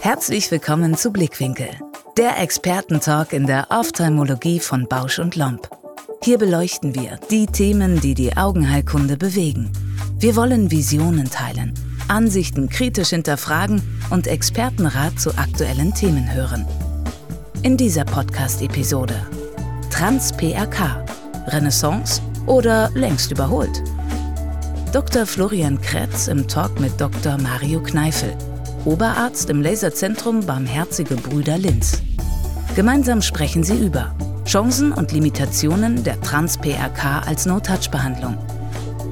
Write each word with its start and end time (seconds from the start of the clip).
Herzlich 0.00 0.50
willkommen 0.50 0.96
zu 0.96 1.12
Blickwinkel, 1.12 1.68
der 2.16 2.38
Expertentalk 2.40 3.32
in 3.32 3.46
der 3.46 3.68
Ophthalmologie 3.70 4.60
von 4.60 4.86
Bausch 4.86 5.18
und 5.18 5.34
Lomb. 5.36 5.68
Hier 6.22 6.36
beleuchten 6.36 6.94
wir 6.94 7.18
die 7.30 7.46
Themen, 7.46 8.00
die 8.00 8.14
die 8.14 8.36
Augenheilkunde 8.36 9.16
bewegen. 9.16 9.72
Wir 10.18 10.36
wollen 10.36 10.70
Visionen 10.70 11.30
teilen, 11.30 11.72
Ansichten 12.08 12.68
kritisch 12.68 13.10
hinterfragen 13.10 13.82
und 14.10 14.26
Expertenrat 14.26 15.18
zu 15.18 15.30
aktuellen 15.38 15.94
Themen 15.94 16.34
hören. 16.34 16.66
In 17.62 17.76
dieser 17.76 18.04
Podcast-Episode 18.04 19.14
Trans-PRK, 20.00 21.04
Renaissance 21.48 22.22
oder 22.46 22.88
längst 22.94 23.32
überholt? 23.32 23.82
Dr. 24.94 25.26
Florian 25.26 25.78
Kretz 25.78 26.26
im 26.26 26.48
Talk 26.48 26.80
mit 26.80 26.98
Dr. 26.98 27.36
Mario 27.36 27.82
Kneifel, 27.82 28.34
Oberarzt 28.86 29.50
im 29.50 29.60
Laserzentrum 29.60 30.46
Barmherzige 30.46 31.16
Brüder 31.16 31.58
Linz. 31.58 32.00
Gemeinsam 32.74 33.20
sprechen 33.20 33.62
sie 33.62 33.76
über 33.76 34.14
Chancen 34.46 34.92
und 34.92 35.12
Limitationen 35.12 36.02
der 36.02 36.18
Trans-PRK 36.22 37.26
als 37.26 37.44
No-Touch-Behandlung. 37.44 38.38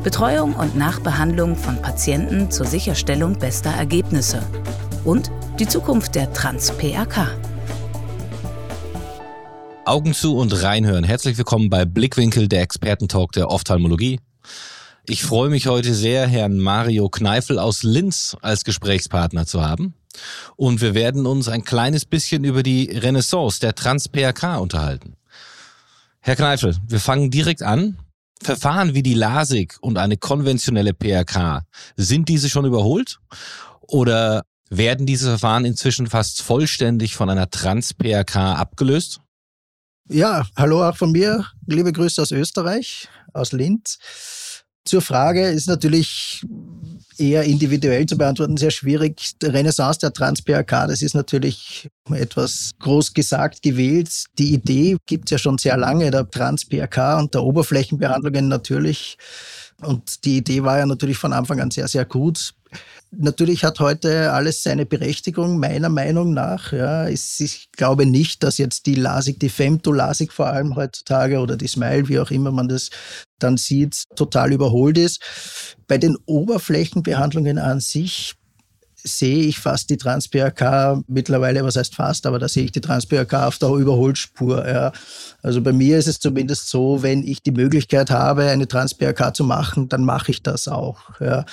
Betreuung 0.03 0.55
und 0.55 0.75
Nachbehandlung 0.75 1.55
von 1.55 1.83
Patienten 1.83 2.51
zur 2.51 2.65
Sicherstellung 2.65 3.39
bester 3.39 3.73
Ergebnisse. 3.73 4.41
Und 5.05 5.31
die 5.59 5.69
Zukunft 5.69 6.15
der 6.15 6.33
Trans-PRK. 6.33 7.27
Augen 9.89 10.13
zu 10.13 10.37
und 10.37 10.63
reinhören. 10.63 11.03
Herzlich 11.03 11.39
willkommen 11.39 11.71
bei 11.71 11.87
Blickwinkel, 11.87 12.47
der 12.47 12.61
Expertentalk 12.61 13.33
der 13.33 13.51
Ophthalmologie. 13.51 14.21
Ich 15.07 15.23
freue 15.23 15.49
mich 15.49 15.67
heute 15.67 15.95
sehr, 15.95 16.27
Herrn 16.27 16.59
Mario 16.59 17.09
Kneifel 17.09 17.59
aus 17.59 17.85
Linz 17.85 18.37
als 18.43 18.65
Gesprächspartner 18.65 19.47
zu 19.47 19.65
haben. 19.65 19.95
Und 20.57 20.83
wir 20.83 20.95
werden 20.95 21.25
uns 21.25 21.49
ein 21.49 21.65
kleines 21.65 22.05
bisschen 22.05 22.45
über 22.45 22.63
die 22.63 22.91
Renaissance 22.91 23.61
der 23.61 23.75
Trans-PRK 23.75 24.59
unterhalten. 24.59 25.15
Herr 26.21 26.37
Kneifel, 26.37 26.77
wir 26.87 27.01
fangen 27.01 27.31
direkt 27.31 27.63
an. 27.63 27.97
Verfahren 28.43 28.93
wie 28.93 29.03
die 29.03 29.15
LASIK 29.15 29.79
und 29.81 29.97
eine 29.97 30.19
konventionelle 30.19 30.93
PRK, 30.93 31.63
sind 31.97 32.29
diese 32.29 32.51
schon 32.51 32.67
überholt? 32.67 33.21
Oder 33.81 34.45
werden 34.69 35.07
diese 35.07 35.29
Verfahren 35.29 35.65
inzwischen 35.65 36.09
fast 36.09 36.43
vollständig 36.43 37.15
von 37.15 37.31
einer 37.31 37.49
Trans-PRK 37.49 38.53
abgelöst? 38.53 39.23
Ja, 40.11 40.47
hallo 40.57 40.89
auch 40.89 40.97
von 40.97 41.13
mir. 41.13 41.45
Liebe 41.67 41.93
Grüße 41.93 42.23
aus 42.23 42.31
Österreich, 42.31 43.09
aus 43.35 43.53
Linz. 43.53 43.99
Zur 44.87 45.03
Frage 45.03 45.49
ist 45.49 45.69
natürlich 45.69 46.47
eher 47.19 47.45
individuell 47.45 48.07
zu 48.07 48.17
beantworten, 48.17 48.57
sehr 48.57 48.71
schwierig. 48.71 49.33
Die 49.43 49.47
Renaissance 49.47 49.99
der 50.01 50.15
Trans-PRK, 50.15 50.87
das 50.87 51.03
ist 51.03 51.15
natürlich 51.15 51.91
etwas 52.11 52.71
groß 52.79 53.13
gesagt 53.13 53.61
gewählt. 53.61 54.25
Die 54.39 54.55
Idee 54.55 54.97
gibt 55.05 55.27
es 55.27 55.33
ja 55.33 55.39
schon 55.39 55.59
sehr 55.59 55.77
lange, 55.77 56.11
der 56.11 56.31
Trans-PRK 56.31 57.19
und 57.19 57.35
der 57.35 57.43
Oberflächenbehandlungen 57.43 58.49
natürlich. 58.49 59.19
Und 59.83 60.25
die 60.25 60.39
Idee 60.39 60.63
war 60.63 60.79
ja 60.79 60.87
natürlich 60.87 61.19
von 61.19 61.35
Anfang 61.35 61.61
an 61.61 61.71
sehr, 61.71 61.87
sehr 61.87 62.07
gut. 62.07 62.55
Natürlich 63.11 63.65
hat 63.65 63.81
heute 63.81 64.33
alles 64.33 64.63
seine 64.63 64.85
Berechtigung, 64.85 65.59
meiner 65.59 65.89
Meinung 65.89 66.35
nach. 66.35 66.73
Ja, 66.73 67.09
ich 67.09 67.69
glaube 67.73 68.05
nicht, 68.05 68.43
dass 68.43 68.59
jetzt 68.59 68.85
die 68.85 68.97
LASIK, 68.97 69.41
die 69.41 69.49
Femto-LASIK 69.49 70.33
vor 70.33 70.49
allem 70.49 70.77
heutzutage 70.77 71.39
oder 71.39 71.57
die 71.57 71.69
Smile, 71.69 72.09
wie 72.09 72.21
auch 72.21 72.31
immer 72.31 72.53
man 72.53 72.69
das 72.69 72.91
dann 73.39 73.57
sieht, 73.57 74.05
total 74.15 74.53
überholt 74.53 74.99
ist. 74.99 75.23
Bei 75.87 75.97
den 75.97 76.19
Oberflächenbehandlungen 76.27 77.59
an 77.59 77.81
sich 77.81 78.35
sehe 79.03 79.45
ich 79.45 79.59
fast 79.59 79.91
die 79.91 79.97
Trans-PRK 79.97 81.03
mittlerweile, 81.07 81.65
was 81.65 81.77
heißt 81.77 81.95
fast, 81.95 82.27
aber 82.27 82.39
da 82.39 82.49
sehe 82.49 82.65
ich 82.65 82.73
die 82.73 82.81
Trans-PRK 82.81 83.47
auf 83.47 83.59
der 83.59 83.71
Überholspur. 83.71 84.69
Ja. 84.69 84.93
Also 85.43 85.63
bei 85.63 85.73
mir 85.73 85.99
ist 85.99 86.09
es 86.09 86.19
zumindest 86.19 86.69
so, 86.69 87.03
wenn 87.03 87.27
ich 87.27 87.43
die 87.43 87.53
Möglichkeit 87.53 88.11
habe, 88.11 88.45
eine 88.45 88.69
Trans-PRK 88.69 89.35
zu 89.35 89.45
machen, 89.45 89.89
dann 89.89 90.05
mache 90.05 90.31
ich 90.31 90.43
das 90.43 90.69
auch. 90.69 91.21
Ja. 91.21 91.45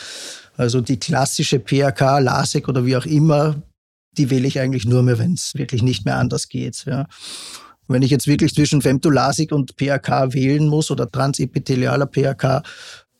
Also 0.58 0.82
die 0.82 0.98
klassische 0.98 1.60
PRK, 1.60 2.20
LASIK 2.20 2.68
oder 2.68 2.86
wie 2.86 2.96
auch 2.96 3.06
immer, 3.06 3.56
die 4.18 4.30
wähle 4.30 4.48
ich 4.48 4.60
eigentlich 4.60 4.86
nur 4.86 5.04
mehr, 5.04 5.20
wenn 5.20 5.34
es 5.34 5.54
wirklich 5.56 5.84
nicht 5.84 6.06
mehr 6.06 6.16
anders 6.18 6.48
geht. 6.48 6.86
Ja. 6.86 7.08
Wenn 7.88 8.02
ich 8.02 8.12
jetzt 8.12 8.28
wirklich 8.28 8.54
zwischen 8.54 8.82
Femtolasik 8.82 9.52
und 9.52 9.76
PRK 9.76 10.32
wählen 10.34 10.68
muss 10.68 10.92
oder 10.92 11.12
transepithelialer 11.12 12.06
PRK, 12.06 12.64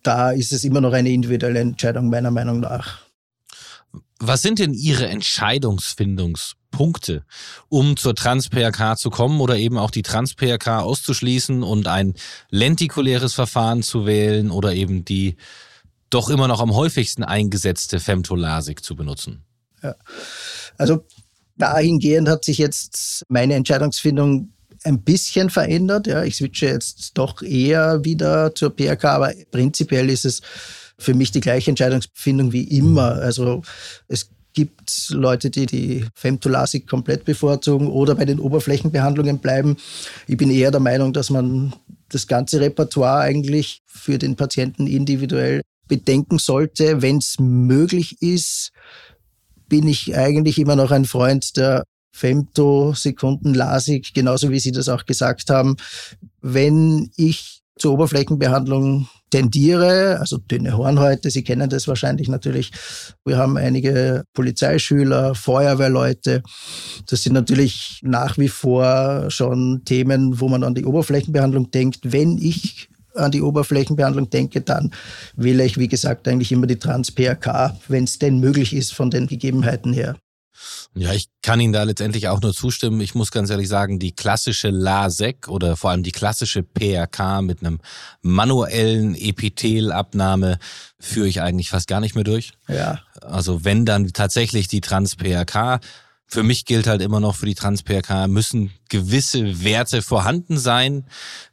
da 0.02 0.32
ist 0.32 0.54
es 0.54 0.64
immer 0.64 0.80
noch 0.82 0.94
eine 0.94 1.12
individuelle 1.12 1.60
Entscheidung 1.60 2.10
meiner 2.10 2.32
Meinung 2.32 2.62
nach. 2.62 3.02
Was 4.20 4.42
sind 4.42 4.60
denn 4.60 4.74
Ihre 4.74 5.08
Entscheidungsfindungspunkte, 5.08 7.26
um 7.68 7.98
zur 7.98 8.16
Trans-PRK 8.16 8.96
zu 8.96 9.10
kommen 9.10 9.42
oder 9.42 9.58
eben 9.58 9.78
auch 9.78 9.92
die 9.92 10.04
Trans-PRK 10.04 10.80
auszuschließen 10.80 11.64
und 11.64 11.88
ein 11.88 12.14
lentikuläres 12.50 13.34
Verfahren 13.34 13.84
zu 13.84 14.06
wählen 14.06 14.52
oder 14.52 14.74
eben 14.74 15.04
die 15.04 15.36
doch 16.10 16.30
immer 16.30 16.48
noch 16.48 16.62
am 16.62 16.74
häufigsten 16.76 17.24
eingesetzte 17.24 18.00
Femtolasik 18.00 18.84
zu 18.84 18.96
benutzen? 18.96 19.44
Ja. 19.82 19.96
Also 20.78 21.06
dahingehend 21.58 22.28
hat 22.28 22.46
sich 22.46 22.58
jetzt 22.58 23.24
meine 23.30 23.56
Entscheidungsfindung 23.56 24.50
ein 24.84 25.02
bisschen 25.02 25.50
verändert. 25.50 26.08
Ja, 26.08 26.24
ich 26.24 26.36
switche 26.36 26.68
jetzt 26.68 27.18
doch 27.18 27.42
eher 27.42 28.04
wieder 28.04 28.54
zur 28.54 28.76
PRK, 28.76 29.06
aber 29.06 29.34
prinzipiell 29.52 30.10
ist 30.10 30.26
es 30.26 30.42
für 30.98 31.14
mich 31.14 31.32
die 31.32 31.42
gleiche 31.42 31.72
Entscheidungsfindung 31.72 32.52
wie 32.52 32.64
immer. 32.64 33.14
Also 33.14 33.64
es 34.08 34.30
gibt 34.54 35.10
Leute, 35.10 35.50
die 35.50 35.66
die 35.66 36.06
Femtolasik 36.16 36.88
komplett 36.88 37.26
bevorzugen 37.26 37.88
oder 37.88 38.16
bei 38.16 38.26
den 38.26 38.40
Oberflächenbehandlungen 38.40 39.40
bleiben. 39.40 39.76
Ich 40.28 40.38
bin 40.38 40.50
eher 40.50 40.72
der 40.72 40.80
Meinung, 40.80 41.12
dass 41.14 41.30
man 41.30 41.74
das 42.10 42.28
ganze 42.28 42.62
Repertoire 42.62 43.20
eigentlich 43.20 43.82
für 43.86 44.18
den 44.18 44.36
Patienten 44.36 44.88
individuell 44.88 45.62
bedenken 45.88 46.40
sollte. 46.40 47.02
Wenn 47.02 47.18
es 47.18 47.36
möglich 47.40 48.22
ist, 48.22 48.72
bin 49.68 49.88
ich 49.88 50.16
eigentlich 50.16 50.60
immer 50.60 50.76
noch 50.76 50.92
ein 50.92 51.06
Freund 51.06 51.58
der 51.58 51.84
Femtosekunden 52.12 53.54
Lasik, 53.54 54.14
genauso 54.14 54.50
wie 54.50 54.60
Sie 54.60 54.72
das 54.72 54.88
auch 54.88 55.06
gesagt 55.06 55.50
haben. 55.50 55.76
Wenn 56.42 57.12
ich 57.18 57.62
zur 57.78 57.94
Oberflächenbehandlung 57.94 59.10
tendiere, 59.32 60.18
also 60.22 60.38
dünne 60.38 60.78
Hornhäute, 60.78 61.30
Sie 61.30 61.44
kennen 61.44 61.70
das 61.70 61.90
wahrscheinlich 61.90 62.30
natürlich. 62.30 62.72
Wir 63.26 63.38
haben 63.38 63.58
einige 63.58 64.24
Polizeischüler, 64.34 65.36
Feuerwehrleute. 65.36 66.42
Das 67.08 67.24
sind 67.24 67.34
natürlich 67.34 68.00
nach 68.02 68.38
wie 68.38 68.48
vor 68.48 69.26
schon 69.30 69.82
Themen, 69.84 70.40
wo 70.40 70.48
man 70.48 70.64
an 70.64 70.74
die 70.74 70.86
Oberflächenbehandlung 70.86 71.70
denkt. 71.72 72.14
Wenn 72.14 72.38
ich 72.38 72.88
an 73.16 73.32
die 73.32 73.42
Oberflächenbehandlung 73.42 74.30
denke, 74.30 74.62
dann 74.62 74.92
wähle 75.36 75.66
ich, 75.66 75.78
wie 75.78 75.88
gesagt, 75.88 76.28
eigentlich 76.28 76.52
immer 76.52 76.68
die 76.68 76.78
Trans-PRK, 76.78 77.78
wenn 77.88 78.04
es 78.04 78.20
denn 78.20 78.40
möglich 78.40 78.74
ist 78.74 78.94
von 78.94 79.10
den 79.10 79.28
Gegebenheiten 79.28 79.94
her. 79.94 80.16
Ja, 80.94 81.12
ich 81.12 81.28
kann 81.42 81.60
Ihnen 81.60 81.74
da 81.74 81.84
letztendlich 81.84 82.30
auch 82.30 82.42
nur 82.42 82.54
zustimmen. 82.54 83.02
Ich 83.02 83.16
muss 83.16 83.32
ganz 83.32 83.50
ehrlich 83.50 83.68
sagen, 83.68 84.00
die 84.00 84.14
klassische 84.14 84.70
LASEK 84.70 85.50
oder 85.50 85.76
vor 85.76 85.90
allem 85.90 86.04
die 86.04 86.14
klassische 86.14 86.64
PRK 86.64 87.42
mit 87.42 87.60
einem 87.60 87.80
manuellen 88.22 89.16
Epithelabnahme 89.16 90.58
führe 90.98 91.28
ich 91.28 91.42
eigentlich 91.42 91.70
fast 91.70 91.88
gar 91.90 92.00
nicht 92.00 92.16
mehr 92.16 92.24
durch. 92.24 92.54
Ja. 92.70 93.02
Also 93.22 93.66
wenn 93.66 93.86
dann 93.86 94.08
tatsächlich 94.14 94.70
die 94.70 94.82
Trans-PRK 94.82 95.82
für 96.28 96.44
mich 96.44 96.66
gilt 96.66 96.88
halt 96.88 97.02
immer 97.02 97.20
noch 97.20 97.36
für 97.36 97.46
die 97.46 97.56
Trans-PRK 97.56 98.28
müssen 98.28 98.72
gewisse 98.90 99.64
Werte 99.64 100.02
vorhanden 100.02 100.58
sein. 100.58 101.06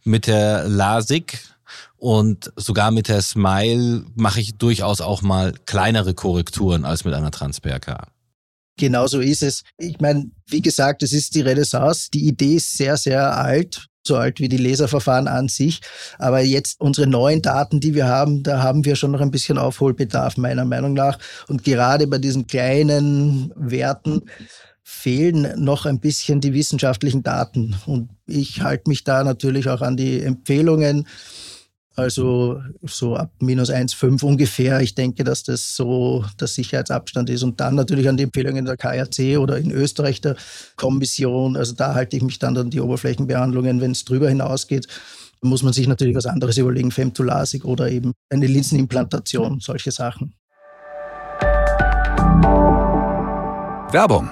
Mit 0.03 0.27
der 0.27 0.67
LASIK 0.69 1.39
und 1.97 2.53
sogar 2.57 2.91
mit 2.91 3.09
der 3.09 3.23
Smile 3.23 4.05
mache 4.15 4.41
ich 4.41 4.57
durchaus 4.57 5.01
auch 5.01 5.23
mal 5.23 5.53
kleinere 5.67 6.15
Korrekturen 6.15 6.85
als 6.85 7.05
mit 7.05 7.15
einer 7.15 7.31
Trans-PRK. 7.31 8.09
Genau 8.79 9.07
so 9.07 9.21
ist 9.21 9.43
es. 9.43 9.63
Ich 9.77 10.01
meine, 10.01 10.31
wie 10.47 10.63
gesagt, 10.63 11.03
es 11.03 11.13
ist 11.13 11.35
die 11.35 11.43
Renaissance. 11.43 12.11
Die 12.11 12.27
Idee 12.27 12.57
ist 12.57 12.77
sehr, 12.77 12.97
sehr 12.97 13.37
alt 13.37 13.89
so 14.05 14.17
alt 14.17 14.41
wie 14.41 14.49
die 14.49 14.57
Laserverfahren 14.57 15.29
an 15.29 15.49
sich. 15.49 15.81
Aber 16.19 16.41
jetzt 16.41 16.81
unsere 16.81 17.07
neuen 17.07 17.43
Daten, 17.43 17.81
die 17.81 17.95
wir 17.95 18.07
haben, 18.07 18.43
da 18.43 18.63
haben 18.63 18.85
wir 18.85 18.97
schon 18.97 19.13
noch 19.13 19.21
ein 19.21 19.31
bisschen 19.31 19.59
Aufholbedarf, 19.59 20.37
meiner 20.37 20.65
Meinung 20.65 20.93
nach. 20.93 21.19
Und 21.49 21.65
gerade 21.65 22.07
bei 22.07 22.19
diesen 22.19 22.47
kleinen 22.47 23.53
Werten 23.57 24.23
fehlen 24.83 25.53
noch 25.57 25.87
ein 25.87 26.01
bisschen 26.01 26.41
die 26.41 26.53
wissenschaftlichen 26.53 27.23
Daten. 27.23 27.77
Und 27.87 28.11
ich 28.27 28.63
halte 28.63 28.89
mich 28.89 29.05
da 29.05 29.25
natürlich 29.25 29.69
auch 29.69 29.81
an 29.81 29.97
die 29.97 30.21
Empfehlungen 30.21 31.07
Also 31.95 32.61
so 32.83 33.17
ab 33.17 33.33
minus 33.41 33.71
1,5 33.71 34.25
ungefähr. 34.25 34.81
Ich 34.81 34.95
denke, 34.95 35.25
dass 35.25 35.43
das 35.43 35.77
so 35.77 36.25
der 36.41 36.49
Sicherheitsabstand 36.49 37.29
ist. 37.31 37.43
Und 37.43 37.61
dann 37.61 37.75
natürlich 37.75 38.09
an 38.09 38.17
die 38.17 38.25
Empfehlungen 38.25 38.65
der 38.65 38.77
KRC 38.77 39.39
oder 39.39 39.59
in 39.59 39.71
Österreich 39.71 40.21
der 40.21 40.37
Kommission. 40.77 41.57
Also 41.57 41.75
da 41.75 41.95
halte 41.95 42.17
ich 42.17 42.23
mich 42.23 42.39
dann 42.39 42.57
an 42.57 42.71
die 42.71 42.81
Oberflächenbehandlungen, 42.81 43.81
wenn 43.81 43.93
es 43.93 44.05
drüber 44.05 44.29
hinausgeht 44.29 44.89
muss 45.45 45.63
man 45.63 45.73
sich 45.73 45.89
natürlich 45.89 46.15
was 46.15 46.27
anderes 46.27 46.57
überlegen, 46.57 46.93
Femtolasik 46.93 47.65
oder 47.65 47.91
eben 47.91 48.13
eine 48.31 48.47
Linsenimplantation, 48.47 49.59
solche 49.61 49.91
Sachen. 49.91 50.35
Werbung. 53.91 54.31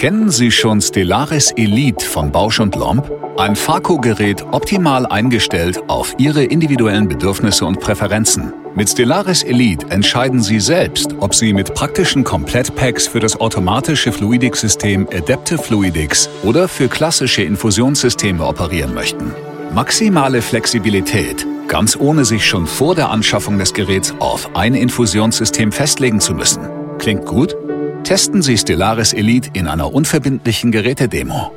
Kennen 0.00 0.30
Sie 0.30 0.50
schon 0.50 0.80
Stellaris 0.80 1.52
Elite 1.56 2.06
von 2.06 2.32
Bausch 2.32 2.58
und 2.58 2.74
Lomb? 2.74 3.12
Ein 3.36 3.54
Farco-Gerät 3.54 4.42
optimal 4.50 5.04
eingestellt 5.04 5.78
auf 5.88 6.14
Ihre 6.16 6.42
individuellen 6.42 7.06
Bedürfnisse 7.06 7.66
und 7.66 7.80
Präferenzen. 7.80 8.54
Mit 8.74 8.88
Stellaris 8.88 9.42
Elite 9.42 9.90
entscheiden 9.90 10.42
Sie 10.42 10.58
selbst, 10.58 11.14
ob 11.20 11.34
Sie 11.34 11.52
mit 11.52 11.74
praktischen 11.74 12.24
Komplettpacks 12.24 13.08
für 13.08 13.20
das 13.20 13.38
automatische 13.38 14.10
Fluidics-System 14.10 15.06
Adaptive 15.12 15.58
Fluidics 15.58 16.30
oder 16.44 16.66
für 16.66 16.88
klassische 16.88 17.42
Infusionssysteme 17.42 18.42
operieren 18.42 18.94
möchten. 18.94 19.34
Maximale 19.74 20.40
Flexibilität, 20.40 21.46
ganz 21.68 21.94
ohne 21.94 22.24
sich 22.24 22.46
schon 22.46 22.66
vor 22.66 22.94
der 22.94 23.10
Anschaffung 23.10 23.58
des 23.58 23.74
Geräts 23.74 24.14
auf 24.18 24.56
ein 24.56 24.72
Infusionssystem 24.74 25.70
festlegen 25.70 26.20
zu 26.20 26.32
müssen. 26.32 26.66
Klingt 26.96 27.26
gut? 27.26 27.54
Testen 28.04 28.42
Sie 28.42 28.58
Stellaris 28.58 29.12
Elite 29.12 29.50
in 29.52 29.68
einer 29.68 29.92
unverbindlichen 29.92 30.72
Gerätedemo. 30.72 31.52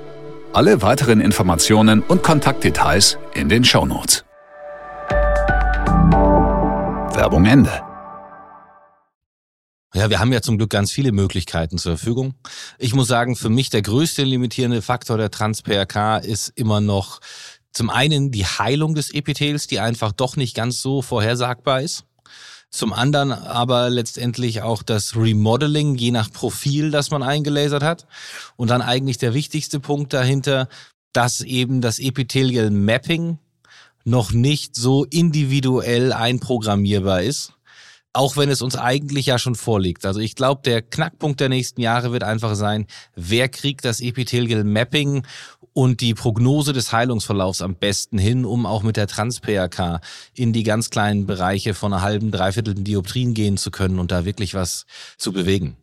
Alle 0.53 0.81
weiteren 0.81 1.19
Informationen 1.19 2.01
und 2.01 2.21
Kontaktdetails 2.21 3.17
in 3.33 3.49
den 3.49 3.63
Shownotes. 3.63 4.23
Werbung 7.15 7.45
Ende. 7.45 7.71
Ja, 9.95 10.09
wir 10.09 10.19
haben 10.19 10.33
ja 10.33 10.41
zum 10.41 10.57
Glück 10.57 10.69
ganz 10.69 10.91
viele 10.91 11.11
Möglichkeiten 11.11 11.77
zur 11.77 11.97
Verfügung. 11.97 12.35
Ich 12.77 12.93
muss 12.93 13.07
sagen, 13.07 13.35
für 13.35 13.49
mich 13.49 13.69
der 13.69 13.81
größte 13.81 14.23
limitierende 14.23 14.81
Faktor 14.81 15.17
der 15.17 15.31
Trans-PRK 15.31 16.17
ist 16.17 16.49
immer 16.55 16.81
noch 16.81 17.19
zum 17.71 17.89
einen 17.89 18.31
die 18.31 18.45
Heilung 18.45 18.95
des 18.95 19.13
Epithels, 19.13 19.67
die 19.67 19.79
einfach 19.79 20.11
doch 20.11 20.35
nicht 20.35 20.55
ganz 20.55 20.81
so 20.81 21.01
vorhersagbar 21.01 21.81
ist. 21.81 22.05
Zum 22.73 22.91
anderen 22.91 23.31
aber 23.31 23.91
letztendlich 23.91 24.63
auch 24.63 24.81
das 24.81 25.15
Remodeling, 25.15 25.93
je 25.93 26.09
nach 26.09 26.31
Profil, 26.31 26.89
das 26.89 27.11
man 27.11 27.21
eingelasert 27.21 27.83
hat. 27.83 28.07
Und 28.55 28.71
dann 28.71 28.81
eigentlich 28.81 29.19
der 29.19 29.35
wichtigste 29.35 29.79
Punkt 29.79 30.11
dahinter, 30.11 30.67
dass 31.11 31.41
eben 31.41 31.81
das 31.81 31.99
Epithelial 31.99 32.71
Mapping 32.71 33.37
noch 34.05 34.31
nicht 34.31 34.75
so 34.75 35.05
individuell 35.05 36.13
einprogrammierbar 36.13 37.21
ist. 37.21 37.53
Auch 38.11 38.37
wenn 38.37 38.49
es 38.49 38.63
uns 38.63 38.75
eigentlich 38.75 39.27
ja 39.27 39.37
schon 39.37 39.53
vorliegt. 39.53 40.03
Also 40.03 40.19
ich 40.19 40.33
glaube, 40.33 40.63
der 40.65 40.81
Knackpunkt 40.81 41.41
der 41.41 41.49
nächsten 41.49 41.79
Jahre 41.79 42.11
wird 42.11 42.23
einfach 42.23 42.55
sein, 42.55 42.87
wer 43.15 43.49
kriegt 43.49 43.85
das 43.85 44.01
Epithelial 44.01 44.63
Mapping 44.63 45.27
und 45.73 46.01
die 46.01 46.13
Prognose 46.13 46.73
des 46.73 46.91
Heilungsverlaufs 46.91 47.61
am 47.61 47.75
besten 47.75 48.17
hin, 48.17 48.45
um 48.45 48.65
auch 48.65 48.83
mit 48.83 48.97
der 48.97 49.07
Trans-PRK 49.07 50.01
in 50.35 50.53
die 50.53 50.63
ganz 50.63 50.89
kleinen 50.89 51.25
Bereiche 51.25 51.73
von 51.73 51.93
einer 51.93 52.01
halben, 52.01 52.31
dreiviertel 52.31 52.75
Dioptrien 52.75 53.33
gehen 53.33 53.57
zu 53.57 53.71
können 53.71 53.99
und 53.99 54.11
da 54.11 54.25
wirklich 54.25 54.53
was 54.53 54.85
zu 55.17 55.33
bewegen. 55.33 55.77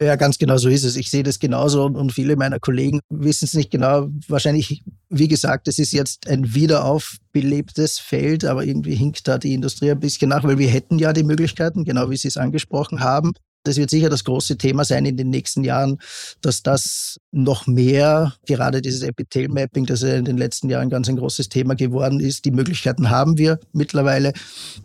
Ja, 0.00 0.16
ganz 0.16 0.36
genau 0.36 0.58
so 0.58 0.68
ist 0.68 0.84
es. 0.84 0.96
Ich 0.96 1.10
sehe 1.10 1.22
das 1.22 1.38
genauso 1.38 1.86
und 1.86 2.12
viele 2.12 2.36
meiner 2.36 2.60
Kollegen 2.60 3.00
wissen 3.08 3.46
es 3.46 3.54
nicht 3.54 3.70
genau. 3.70 4.08
Wahrscheinlich, 4.28 4.82
wie 5.08 5.26
gesagt, 5.26 5.68
es 5.68 5.78
ist 5.78 5.92
jetzt 5.92 6.28
ein 6.28 6.54
wiederaufbelebtes 6.54 7.98
Feld, 7.98 8.44
aber 8.44 8.64
irgendwie 8.64 8.94
hinkt 8.94 9.26
da 9.26 9.38
die 9.38 9.54
Industrie 9.54 9.90
ein 9.90 10.00
bisschen 10.00 10.28
nach, 10.28 10.44
weil 10.44 10.58
wir 10.58 10.68
hätten 10.68 10.98
ja 10.98 11.14
die 11.14 11.22
Möglichkeiten, 11.22 11.84
genau 11.84 12.10
wie 12.10 12.16
Sie 12.18 12.28
es 12.28 12.36
angesprochen 12.36 13.00
haben. 13.00 13.32
Das 13.66 13.76
wird 13.78 13.90
sicher 13.90 14.08
das 14.08 14.22
große 14.22 14.56
Thema 14.58 14.84
sein 14.84 15.04
in 15.06 15.16
den 15.16 15.28
nächsten 15.28 15.64
Jahren, 15.64 15.98
dass 16.40 16.62
das 16.62 17.18
noch 17.32 17.66
mehr, 17.66 18.34
gerade 18.46 18.80
dieses 18.80 19.02
Epithel-Mapping, 19.02 19.86
das 19.86 20.02
ja 20.02 20.14
in 20.14 20.24
den 20.24 20.38
letzten 20.38 20.70
Jahren 20.70 20.88
ganz 20.88 21.08
ein 21.08 21.16
großes 21.16 21.48
Thema 21.48 21.74
geworden 21.74 22.20
ist, 22.20 22.44
die 22.44 22.52
Möglichkeiten 22.52 23.10
haben 23.10 23.38
wir 23.38 23.58
mittlerweile, 23.72 24.32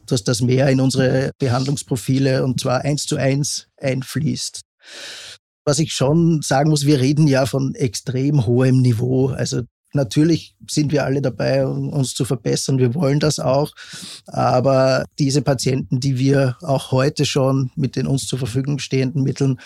dass 0.07 0.23
das 0.23 0.41
mehr 0.41 0.67
in 0.69 0.81
unsere 0.81 1.31
Behandlungsprofile 1.37 2.43
und 2.43 2.59
zwar 2.59 2.81
eins 2.81 3.05
zu 3.05 3.17
eins 3.17 3.67
einfließt. 3.77 4.61
Was 5.63 5.77
ich 5.77 5.93
schon 5.93 6.41
sagen 6.41 6.71
muss, 6.71 6.87
wir 6.87 6.99
reden 6.99 7.27
ja 7.27 7.45
von 7.45 7.75
extrem 7.75 8.47
hohem 8.47 8.81
Niveau. 8.81 9.27
Also 9.27 9.61
Natürlich 9.93 10.55
sind 10.69 10.91
wir 10.91 11.03
alle 11.03 11.21
dabei, 11.21 11.65
uns 11.65 12.13
zu 12.13 12.23
verbessern. 12.23 12.77
Wir 12.77 12.95
wollen 12.95 13.19
das 13.19 13.39
auch. 13.39 13.73
Aber 14.27 15.05
diese 15.19 15.41
Patienten, 15.41 15.99
die 15.99 16.17
wir 16.17 16.57
auch 16.61 16.91
heute 16.91 17.25
schon 17.25 17.71
mit 17.75 17.95
den 17.95 18.07
uns 18.07 18.27
zur 18.27 18.39
Verfügung 18.39 18.79
stehenden 18.79 19.23
Mitteln 19.23 19.59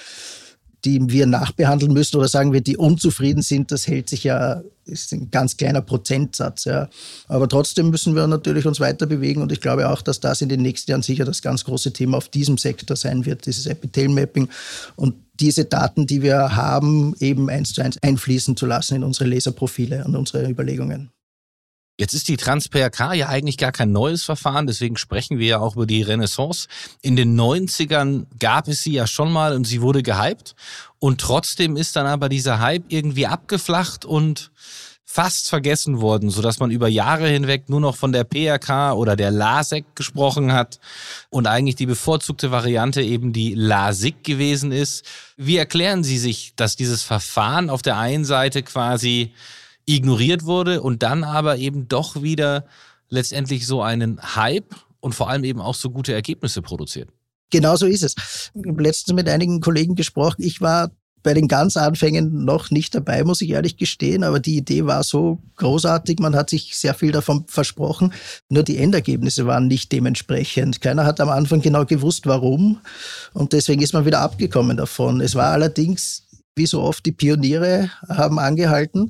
die 0.86 1.00
wir 1.10 1.26
nachbehandeln 1.26 1.92
müssen 1.94 2.18
oder 2.18 2.28
sagen 2.28 2.54
wir, 2.54 2.62
die 2.62 2.78
unzufrieden 2.78 3.42
sind, 3.42 3.72
das 3.72 3.88
hält 3.88 4.08
sich 4.08 4.24
ja, 4.24 4.62
ist 4.86 5.12
ein 5.12 5.32
ganz 5.32 5.58
kleiner 5.58 5.82
Prozentsatz. 5.82 6.66
Ja. 6.66 6.90
Aber 7.28 7.50
trotzdem 7.50 7.90
müssen 7.90 8.16
wir 8.16 8.28
natürlich 8.28 8.68
uns 8.68 8.80
weiter 8.80 9.08
bewegen 9.08 9.42
und 9.42 9.52
ich 9.52 9.62
glaube 9.62 9.90
auch, 9.90 10.02
dass 10.02 10.20
das 10.20 10.42
in 10.42 10.50
den 10.50 10.62
nächsten 10.62 10.92
Jahren 10.92 11.02
sicher 11.02 11.26
das 11.26 11.42
ganz 11.42 11.66
große 11.66 11.92
Thema 11.92 12.18
auf 12.18 12.30
diesem 12.30 12.58
Sektor 12.58 12.96
sein 12.96 13.26
wird, 13.26 13.46
dieses 13.48 13.66
Epithel-Mapping 13.66 14.48
und 14.96 15.16
diese 15.40 15.66
Daten, 15.66 16.08
die 16.08 16.22
wir 16.22 16.56
haben, 16.56 17.16
eben 17.20 17.50
eins 17.50 17.74
zu 17.74 17.82
eins 17.82 17.98
einfließen 18.02 18.56
zu 18.56 18.66
lassen 18.66 18.96
in 18.96 19.04
unsere 19.04 19.30
Laserprofile 19.30 20.06
und 20.06 20.16
unsere 20.16 20.48
Überlegungen. 20.50 21.10
Jetzt 21.98 22.14
ist 22.14 22.28
die 22.28 22.36
Trans-PRK 22.36 23.14
ja 23.14 23.30
eigentlich 23.30 23.58
gar 23.58 23.72
kein 23.72 23.94
neues 23.94 24.24
Verfahren, 24.24 24.68
deswegen 24.68 24.98
sprechen 24.98 25.40
wir 25.40 25.48
ja 25.48 25.60
auch 25.60 25.76
über 25.76 25.86
die 25.86 26.02
Renaissance. 26.02 26.68
In 27.02 27.16
den 27.16 27.40
90ern 27.40 28.26
gab 28.38 28.68
es 28.68 28.84
sie 28.84 28.92
ja 28.92 29.08
schon 29.08 29.32
mal 29.32 29.56
und 29.56 29.66
sie 29.66 29.82
wurde 29.82 30.04
gehypt. 30.04 30.56
Und 31.00 31.22
trotzdem 31.22 31.78
ist 31.78 31.96
dann 31.96 32.06
aber 32.06 32.28
dieser 32.28 32.60
Hype 32.60 32.84
irgendwie 32.90 33.28
abgeflacht 33.28 34.04
und 34.04 34.52
fast 35.16 35.48
vergessen 35.48 36.02
worden, 36.02 36.30
sodass 36.30 36.60
man 36.60 36.72
über 36.72 36.90
Jahre 36.90 37.30
hinweg 37.30 37.70
nur 37.70 37.80
noch 37.80 37.96
von 37.96 38.12
der 38.12 38.26
PRK 38.26 38.92
oder 38.92 39.16
der 39.16 39.32
LASEK 39.32 39.86
gesprochen 39.96 40.52
hat 40.52 40.80
und 41.30 41.48
eigentlich 41.48 41.76
die 41.76 41.86
bevorzugte 41.86 42.52
Variante 42.52 43.02
eben 43.02 43.32
die 43.32 43.54
LASIK 43.54 44.26
gewesen 44.26 44.74
ist. 44.74 45.06
Wie 45.38 45.56
erklären 45.56 46.04
Sie 46.04 46.18
sich, 46.18 46.54
dass 46.58 46.76
dieses 46.76 47.04
Verfahren 47.04 47.70
auf 47.70 47.82
der 47.82 47.98
einen 47.98 48.26
Seite 48.26 48.62
quasi 48.64 49.32
ignoriert 49.86 50.46
wurde 50.46 50.82
und 50.82 51.04
dann 51.04 51.24
aber 51.24 51.58
eben 51.58 51.88
doch 51.88 52.22
wieder 52.22 52.66
letztendlich 53.10 53.68
so 53.68 53.82
einen 53.82 54.36
Hype 54.36 54.76
und 55.00 55.14
vor 55.14 55.30
allem 55.30 55.44
eben 55.44 55.62
auch 55.62 55.76
so 55.76 55.90
gute 55.90 56.14
Ergebnisse 56.14 56.62
produziert. 56.62 57.10
Genau 57.52 57.76
so 57.76 57.86
ist 57.86 58.04
es. 58.04 58.16
Letztens 58.54 59.16
mit 59.16 59.30
einigen 59.30 59.62
Kollegen 59.62 59.96
gesprochen. 59.96 60.42
Ich 60.42 60.62
war 60.62 60.92
bei 61.26 61.34
den 61.34 61.48
ganz 61.48 61.76
Anfängen 61.76 62.46
noch 62.46 62.70
nicht 62.70 62.94
dabei, 62.94 63.24
muss 63.24 63.42
ich 63.42 63.50
ehrlich 63.50 63.78
gestehen, 63.78 64.24
aber 64.24 64.40
die 64.40 64.58
Idee 64.58 64.86
war 64.86 65.04
so 65.04 65.40
großartig, 65.56 66.20
man 66.20 66.36
hat 66.36 66.52
sich 66.52 66.78
sehr 66.78 66.94
viel 66.94 67.12
davon 67.12 67.46
versprochen, 67.48 68.14
nur 68.48 68.62
die 68.62 68.78
Endergebnisse 68.78 69.48
waren 69.48 69.68
nicht 69.68 69.92
dementsprechend. 69.92 70.82
Keiner 70.82 71.04
hat 71.04 71.20
am 71.20 71.30
Anfang 71.30 71.62
genau 71.62 71.84
gewusst, 71.84 72.28
warum 72.28 72.80
und 73.34 73.54
deswegen 73.54 73.82
ist 73.82 73.94
man 73.94 74.06
wieder 74.06 74.20
abgekommen 74.20 74.78
davon. 74.78 75.20
Es 75.20 75.34
war 75.34 75.52
allerdings 75.52 76.25
wie 76.56 76.66
so 76.66 76.82
oft 76.82 77.06
die 77.06 77.12
Pioniere 77.12 77.90
haben 78.08 78.40
angehalten 78.40 79.10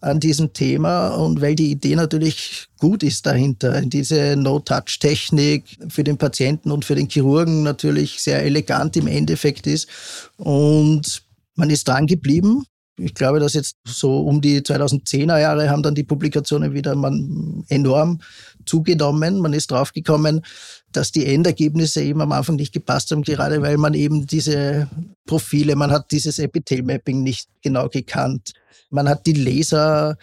an 0.00 0.18
diesem 0.18 0.52
Thema 0.52 1.08
und 1.08 1.40
weil 1.40 1.54
die 1.54 1.70
Idee 1.70 1.94
natürlich 1.94 2.68
gut 2.78 3.02
ist 3.02 3.26
dahinter, 3.26 3.82
diese 3.82 4.36
No-Touch-Technik 4.36 5.64
für 5.88 6.04
den 6.04 6.16
Patienten 6.16 6.70
und 6.70 6.84
für 6.84 6.94
den 6.94 7.08
Chirurgen 7.08 7.62
natürlich 7.62 8.22
sehr 8.22 8.42
elegant 8.42 8.96
im 8.96 9.06
Endeffekt 9.06 9.66
ist 9.66 9.88
und 10.36 11.22
man 11.54 11.70
ist 11.70 11.86
dran 11.86 12.06
geblieben. 12.06 12.64
Ich 12.98 13.12
glaube, 13.12 13.40
dass 13.40 13.52
jetzt 13.52 13.76
so 13.84 14.20
um 14.20 14.40
die 14.40 14.62
2010er 14.62 15.38
Jahre 15.38 15.68
haben 15.68 15.82
dann 15.82 15.94
die 15.94 16.04
Publikationen 16.04 16.72
wieder 16.72 16.92
enorm 17.68 18.20
zugenommen. 18.66 19.38
Man 19.38 19.52
ist 19.52 19.70
draufgekommen, 19.70 20.42
dass 20.92 21.12
die 21.12 21.26
Endergebnisse 21.26 22.02
eben 22.02 22.20
am 22.20 22.32
Anfang 22.32 22.56
nicht 22.56 22.72
gepasst 22.72 23.10
haben, 23.10 23.22
gerade 23.22 23.62
weil 23.62 23.76
man 23.76 23.94
eben 23.94 24.26
diese 24.26 24.88
Profile, 25.26 25.76
man 25.76 25.90
hat 25.90 26.10
dieses 26.10 26.38
Epithel-Mapping 26.38 27.22
nicht 27.22 27.48
genau 27.62 27.88
gekannt. 27.88 28.52
Man 28.90 29.08
hat 29.08 29.26
die 29.26 29.32
Laser 29.32 30.16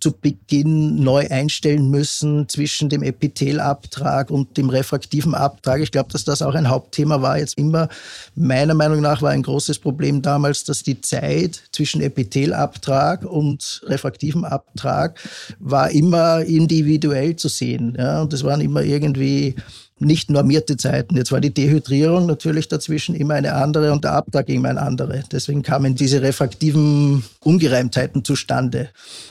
zu 0.00 0.12
Beginn 0.12 1.02
neu 1.02 1.28
einstellen 1.28 1.90
müssen 1.90 2.48
zwischen 2.48 2.88
dem 2.88 3.02
Epithelabtrag 3.02 4.30
und 4.30 4.56
dem 4.56 4.70
refraktiven 4.70 5.34
Abtrag. 5.34 5.80
Ich 5.80 5.92
glaube, 5.92 6.10
dass 6.10 6.24
das 6.24 6.42
auch 6.42 6.54
ein 6.54 6.68
Hauptthema 6.68 7.20
war. 7.20 7.38
Jetzt 7.38 7.58
immer, 7.58 7.88
meiner 8.34 8.74
Meinung 8.74 9.00
nach, 9.00 9.20
war 9.22 9.30
ein 9.30 9.42
großes 9.42 9.78
Problem 9.78 10.22
damals, 10.22 10.64
dass 10.64 10.82
die 10.82 11.00
Zeit 11.00 11.62
zwischen 11.72 12.00
Epithelabtrag 12.00 13.24
und 13.24 13.82
refraktivem 13.84 14.44
Abtrag 14.44 15.20
war 15.58 15.90
immer 15.90 16.42
individuell 16.42 17.36
zu 17.36 17.48
sehen. 17.48 17.94
Ja, 17.98 18.22
und 18.22 18.32
das 18.32 18.42
waren 18.42 18.62
immer 18.62 18.82
irgendwie 18.82 19.54
nicht 20.00 20.30
normierte 20.30 20.76
Zeiten. 20.76 21.16
Jetzt 21.16 21.30
war 21.30 21.40
die 21.40 21.52
Dehydrierung 21.52 22.26
natürlich 22.26 22.68
dazwischen 22.68 23.14
immer 23.14 23.34
eine 23.34 23.54
andere 23.54 23.92
und 23.92 24.04
der 24.04 24.12
Abtrag 24.12 24.48
immer 24.48 24.70
ein 24.70 24.78
anderer. 24.78 25.22
Deswegen 25.30 25.62
kamen 25.62 25.94
diese 25.94 26.22
refraktiven 26.22 27.22
Ungereimtheiten 27.40 28.24
zustande. 28.24 28.90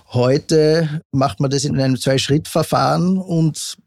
Heute 0.10 1.02
macht 1.12 1.40
man 1.40 1.50
das 1.50 1.64
in 1.64 1.80
einem 1.80 2.00
Zwei-Schritt-Verfahren 2.00 3.18
und 3.18 3.78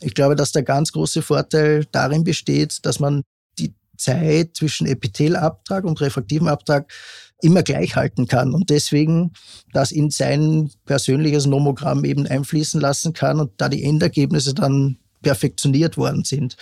Ich 0.00 0.14
glaube, 0.14 0.36
dass 0.36 0.52
der 0.52 0.62
ganz 0.62 0.92
große 0.92 1.22
Vorteil 1.22 1.84
darin 1.90 2.22
besteht, 2.22 2.86
dass 2.86 3.00
man 3.00 3.22
die 3.58 3.74
Zeit 3.96 4.56
zwischen 4.56 4.86
Epithelabtrag 4.86 5.84
und 5.84 6.00
refraktivem 6.00 6.46
Abtrag 6.46 6.92
immer 7.40 7.62
gleich 7.62 7.96
halten 7.96 8.26
kann 8.26 8.54
und 8.54 8.70
deswegen 8.70 9.32
das 9.72 9.92
in 9.92 10.10
sein 10.10 10.70
persönliches 10.84 11.46
Nomogramm 11.46 12.04
eben 12.04 12.26
einfließen 12.26 12.80
lassen 12.80 13.12
kann 13.12 13.40
und 13.40 13.52
da 13.56 13.68
die 13.68 13.84
Endergebnisse 13.84 14.54
dann 14.54 14.98
perfektioniert 15.22 15.96
worden 15.96 16.24
sind. 16.24 16.56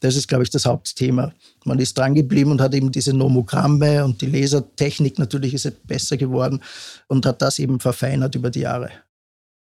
Das 0.00 0.16
ist, 0.16 0.28
glaube 0.28 0.44
ich, 0.44 0.50
das 0.50 0.66
Hauptthema. 0.66 1.32
Man 1.64 1.78
ist 1.78 1.96
dran 1.96 2.14
geblieben 2.14 2.50
und 2.50 2.60
hat 2.60 2.74
eben 2.74 2.92
diese 2.92 3.14
Nomogramme 3.14 4.04
und 4.04 4.20
die 4.20 4.26
Lasertechnik 4.26 5.18
natürlich 5.18 5.54
ist 5.54 5.86
besser 5.86 6.16
geworden 6.16 6.60
und 7.08 7.24
hat 7.24 7.40
das 7.40 7.58
eben 7.58 7.80
verfeinert 7.80 8.34
über 8.34 8.50
die 8.50 8.60
Jahre. 8.60 8.90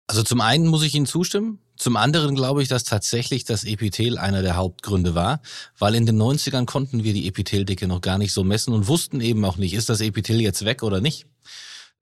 Also 0.06 0.22
zum 0.22 0.40
einen 0.40 0.66
muss 0.66 0.82
ich 0.82 0.94
Ihnen 0.94 1.06
zustimmen. 1.06 1.58
Zum 1.76 1.96
anderen 1.96 2.34
glaube 2.34 2.62
ich, 2.62 2.68
dass 2.68 2.84
tatsächlich 2.84 3.44
das 3.44 3.64
Epithel 3.64 4.16
einer 4.16 4.42
der 4.42 4.56
Hauptgründe 4.56 5.14
war, 5.14 5.40
weil 5.78 5.94
in 5.94 6.06
den 6.06 6.20
90ern 6.20 6.66
konnten 6.66 7.02
wir 7.02 7.12
die 7.12 7.26
Epitheldicke 7.26 7.88
noch 7.88 8.00
gar 8.00 8.18
nicht 8.18 8.32
so 8.32 8.44
messen 8.44 8.72
und 8.72 8.86
wussten 8.86 9.20
eben 9.20 9.44
auch 9.44 9.56
nicht, 9.56 9.74
ist 9.74 9.88
das 9.88 10.00
Epithel 10.00 10.40
jetzt 10.40 10.64
weg 10.64 10.82
oder 10.82 11.00
nicht. 11.00 11.26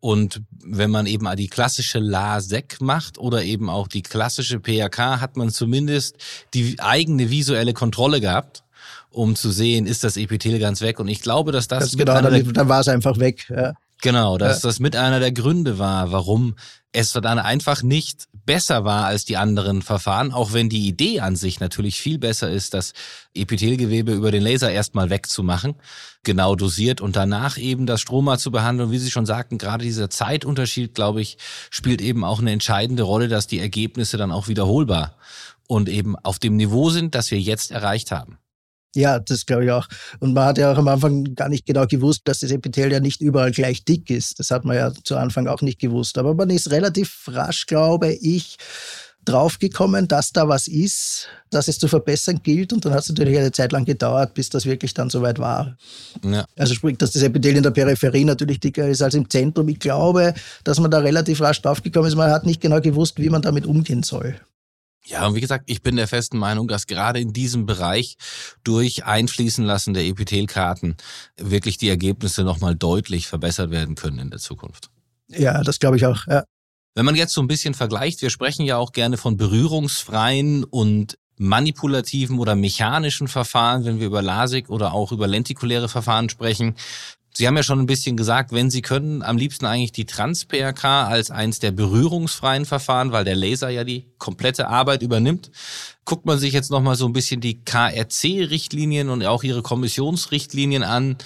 Und 0.03 0.43
wenn 0.65 0.91
man 0.91 1.07
eben 1.07 1.29
die 1.37 1.47
klassische 1.47 2.01
LASEC 2.01 2.81
macht 2.81 3.19
oder 3.19 3.45
eben 3.45 3.71
auch 3.71 3.87
die 3.87 4.03
klassische 4.03 4.59
PRK, 4.59 5.21
hat 5.21 5.37
man 5.37 5.51
zumindest 5.51 6.17
die 6.55 6.75
eigene 6.81 7.31
visuelle 7.31 7.73
Kontrolle 7.73 8.21
gehabt, 8.21 8.65
um 9.11 9.37
zu 9.37 9.53
sehen, 9.53 9.87
ist 9.87 10.03
das 10.03 10.17
Epithel 10.17 10.59
ganz 10.59 10.81
weg. 10.81 10.99
Und 10.99 11.07
ich 11.07 11.21
glaube, 11.21 11.53
dass 11.53 11.69
das... 11.69 11.85
das 11.85 11.97
genau, 11.97 12.21
dann, 12.21 12.53
dann 12.53 12.69
war 12.69 12.81
es 12.81 12.89
einfach 12.89 13.21
weg. 13.21 13.47
Ja. 13.49 13.75
Genau, 14.01 14.39
dass 14.39 14.65
ja. 14.65 14.71
das 14.71 14.81
mit 14.81 14.97
einer 14.97 15.21
der 15.21 15.31
Gründe 15.31 15.79
war, 15.79 16.11
warum 16.11 16.57
es 16.93 17.13
dann 17.13 17.39
einfach 17.39 17.83
nicht 17.83 18.29
besser 18.45 18.85
war 18.85 19.07
als 19.07 19.25
die 19.25 19.37
anderen 19.37 19.83
Verfahren, 19.83 20.33
auch 20.33 20.53
wenn 20.53 20.69
die 20.69 20.87
Idee 20.87 21.21
an 21.21 21.37
sich 21.37 21.61
natürlich 21.61 22.01
viel 22.01 22.19
besser 22.19 22.51
ist, 22.51 22.75
das 22.75 22.93
Epithelgewebe 23.35 24.13
über 24.13 24.31
den 24.31 24.43
Laser 24.43 24.71
erstmal 24.71 25.11
wegzumachen, 25.11 25.75
genau 26.23 26.55
dosiert 26.55 27.01
und 27.01 27.17
danach 27.17 27.57
eben 27.57 27.87
das 27.87 28.01
Stroma 28.01 28.39
zu 28.39 28.51
behandeln. 28.51 28.91
Wie 28.91 28.99
Sie 28.99 29.11
schon 29.11 29.27
sagten, 29.27 29.59
gerade 29.59 29.85
dieser 29.85 30.11
Zeitunterschied, 30.11 30.95
glaube 30.95 31.23
ich, 31.23 31.39
spielt 31.71 32.03
eben 32.03 32.25
auch 32.25 32.41
eine 32.41 32.53
entscheidende 32.53 33.05
Rolle, 33.05 33.29
dass 33.29 33.47
die 33.47 33.61
Ergebnisse 33.61 34.17
dann 34.17 34.33
auch 34.33 34.49
wiederholbar 34.49 35.17
und 35.69 35.89
eben 35.89 36.17
auf 36.17 36.39
dem 36.39 36.57
Niveau 36.57 36.91
sind, 36.91 37.15
das 37.15 37.31
wir 37.31 37.41
jetzt 37.41 37.71
erreicht 37.71 38.11
haben. 38.11 38.39
Ja, 38.95 39.19
das 39.19 39.47
glaube 39.47 39.65
ich 39.65 39.71
auch. 39.71 39.89
Und 40.21 40.35
man 40.35 40.45
hat 40.45 40.59
ja 40.59 40.73
auch 40.73 40.77
am 40.77 40.89
Anfang 40.89 41.35
gar 41.35 41.49
nicht 41.49 41.67
genau 41.67 41.87
gewusst, 41.87 42.23
dass 42.25 42.41
das 42.41 42.51
Epithel 42.51 42.93
ja 42.93 43.01
nicht 43.01 43.21
überall 43.21 43.51
gleich 43.51 43.85
dick 43.85 44.11
ist. 44.11 44.39
Das 44.39 44.51
hat 44.51 44.65
man 44.65 44.77
ja 44.77 44.93
zu 45.05 45.17
Anfang 45.17 45.47
auch 45.47 45.63
nicht 45.63 45.81
gewusst. 45.81 46.19
Aber 46.19 46.35
man 46.35 46.51
ist 46.51 46.71
relativ 46.71 47.25
rasch, 47.29 47.67
glaube 47.67 48.13
ich, 48.13 48.59
draufgekommen, 49.25 50.09
dass 50.09 50.33
da 50.33 50.49
was 50.49 50.67
ist, 50.67 51.29
dass 51.51 51.69
es 51.69 51.79
zu 51.79 51.89
verbessern 51.89 52.41
gilt. 52.43 52.73
Und 52.73 52.85
dann 52.85 52.93
hat 52.93 53.03
es 53.03 53.09
natürlich 53.09 53.39
eine 53.39 53.53
Zeit 53.53 53.73
lang 53.73 53.85
gedauert, 53.85 54.35
bis 54.35 54.51
das 54.51 54.67
wirklich 54.67 54.95
dann 54.95 55.11
soweit 55.11 55.39
war. 55.39 55.77
Ja. 56.25 56.45
Also 56.57 56.75
sprich, 56.75 56.99
dass 56.99 57.13
das 57.13 57.23
Epithel 57.23 57.57
in 57.57 57.63
der 57.63 57.71
Peripherie 57.71 58.25
natürlich 58.25 58.61
dicker 58.61 58.87
ist 58.89 59.01
als 59.01 59.15
im 59.15 59.31
Zentrum. 59.31 59.69
Ich 59.69 59.79
glaube, 59.79 60.35
dass 60.65 60.81
man 60.81 60.91
da 60.91 60.99
relativ 60.99 61.41
rasch 61.41 61.63
draufgekommen 61.63 62.09
ist. 62.09 62.17
Man 62.17 62.31
hat 62.31 62.45
nicht 62.45 62.61
genau 62.61 62.81
gewusst, 62.81 63.19
wie 63.19 63.31
man 63.31 63.43
damit 63.43 63.65
umgehen 63.65 64.03
soll. 64.03 64.37
Ja, 65.05 65.27
und 65.27 65.35
wie 65.35 65.41
gesagt, 65.41 65.65
ich 65.69 65.83
bin 65.83 65.97
der 65.97 66.07
festen 66.07 66.39
Meinung, 66.39 66.69
dass 66.69 66.87
gerade 66.87 67.19
in 67.19 67.33
diesem 67.33 67.67
Bereich 67.67 68.17
durch 68.63 69.05
Einfließen 69.05 69.65
lassen 69.65 69.95
der 69.95 70.05
Epithelkarten 70.05 70.97
wirklich 71.37 71.77
die 71.77 71.89
Ergebnisse 71.89 72.45
nochmal 72.45 72.77
deutlich 72.77 73.27
verbessert 73.27 73.71
werden 73.71 73.97
können 73.97 74.21
in 74.21 74.31
der 74.31 74.39
Zukunft. 74.39 74.91
Ja, 75.29 75.63
das 75.63 75.79
glaube 75.81 75.97
ich 75.97 76.07
auch. 76.07 76.27
Ja. 76.29 76.45
Wenn 76.95 77.05
man 77.05 77.17
jetzt 77.17 77.33
so 77.33 77.41
ein 77.41 77.49
bisschen 77.49 77.75
vergleicht, 77.75 78.23
wir 78.23 78.31
sprechen 78.31 78.65
ja 78.65 78.77
auch 78.77 78.93
gerne 78.93 79.17
von 79.17 79.37
berührungsfreien 79.37 80.63
und 80.65 81.19
manipulativen 81.39 82.39
oder 82.39 82.55
mechanischen 82.55 83.27
Verfahren, 83.27 83.85
wenn 83.85 83.99
wir 83.99 84.07
über 84.07 84.23
LASIK 84.23 84.71
oder 84.71 84.93
auch 84.93 85.11
über 85.11 85.27
lentikuläre 85.27 85.89
Verfahren 85.89 86.29
sprechen. 86.29 86.77
Sie 87.35 87.47
haben 87.47 87.57
ja 87.57 87.63
schon 87.63 87.81
ein 87.81 87.87
bisschen 87.87 88.17
gesagt, 88.17 88.53
wenn 88.53 88.71
Sie 88.71 88.83
können, 88.83 89.23
am 89.23 89.39
liebsten 89.39 89.65
eigentlich 89.65 89.93
die 89.93 90.05
Trans-PRK 90.05 91.07
als 91.07 91.31
eins 91.31 91.61
der 91.61 91.71
berührungsfreien 91.71 92.67
Verfahren, 92.67 93.13
weil 93.13 93.25
der 93.25 93.37
Laser 93.37 93.71
ja 93.71 93.85
die 93.85 94.07
komplette 94.19 94.69
Arbeit 94.69 95.03
übernimmt. 95.03 95.51
Guckt 96.05 96.27
man 96.27 96.39
sich 96.39 96.53
jetzt 96.53 96.71
nochmal 96.71 96.97
so 96.97 97.07
ein 97.07 97.15
bisschen 97.15 97.41
die 97.41 97.65
KRC-Richtlinien 97.65 99.09
und 99.09 99.25
auch 99.25 99.45
Ihre 99.45 99.63
Kommissionsrichtlinien 99.63 100.83
an. 100.83 101.17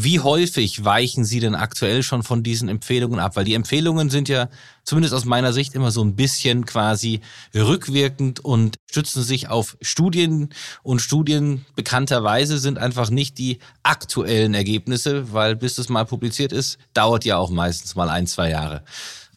Wie 0.00 0.20
häufig 0.20 0.84
weichen 0.84 1.24
Sie 1.24 1.40
denn 1.40 1.56
aktuell 1.56 2.04
schon 2.04 2.22
von 2.22 2.44
diesen 2.44 2.68
Empfehlungen 2.68 3.18
ab? 3.18 3.34
Weil 3.34 3.44
die 3.44 3.54
Empfehlungen 3.54 4.10
sind 4.10 4.28
ja 4.28 4.48
zumindest 4.84 5.12
aus 5.12 5.24
meiner 5.24 5.52
Sicht 5.52 5.74
immer 5.74 5.90
so 5.90 6.04
ein 6.04 6.14
bisschen 6.14 6.66
quasi 6.66 7.20
rückwirkend 7.52 8.38
und 8.38 8.76
stützen 8.88 9.24
sich 9.24 9.48
auf 9.48 9.76
Studien 9.80 10.50
und 10.84 11.00
Studien 11.00 11.66
bekannterweise 11.74 12.58
sind 12.58 12.78
einfach 12.78 13.10
nicht 13.10 13.38
die 13.38 13.58
aktuellen 13.82 14.54
Ergebnisse, 14.54 15.32
weil 15.32 15.56
bis 15.56 15.74
das 15.74 15.88
mal 15.88 16.06
publiziert 16.06 16.52
ist, 16.52 16.78
dauert 16.94 17.24
ja 17.24 17.36
auch 17.36 17.50
meistens 17.50 17.96
mal 17.96 18.08
ein, 18.08 18.28
zwei 18.28 18.50
Jahre. 18.50 18.84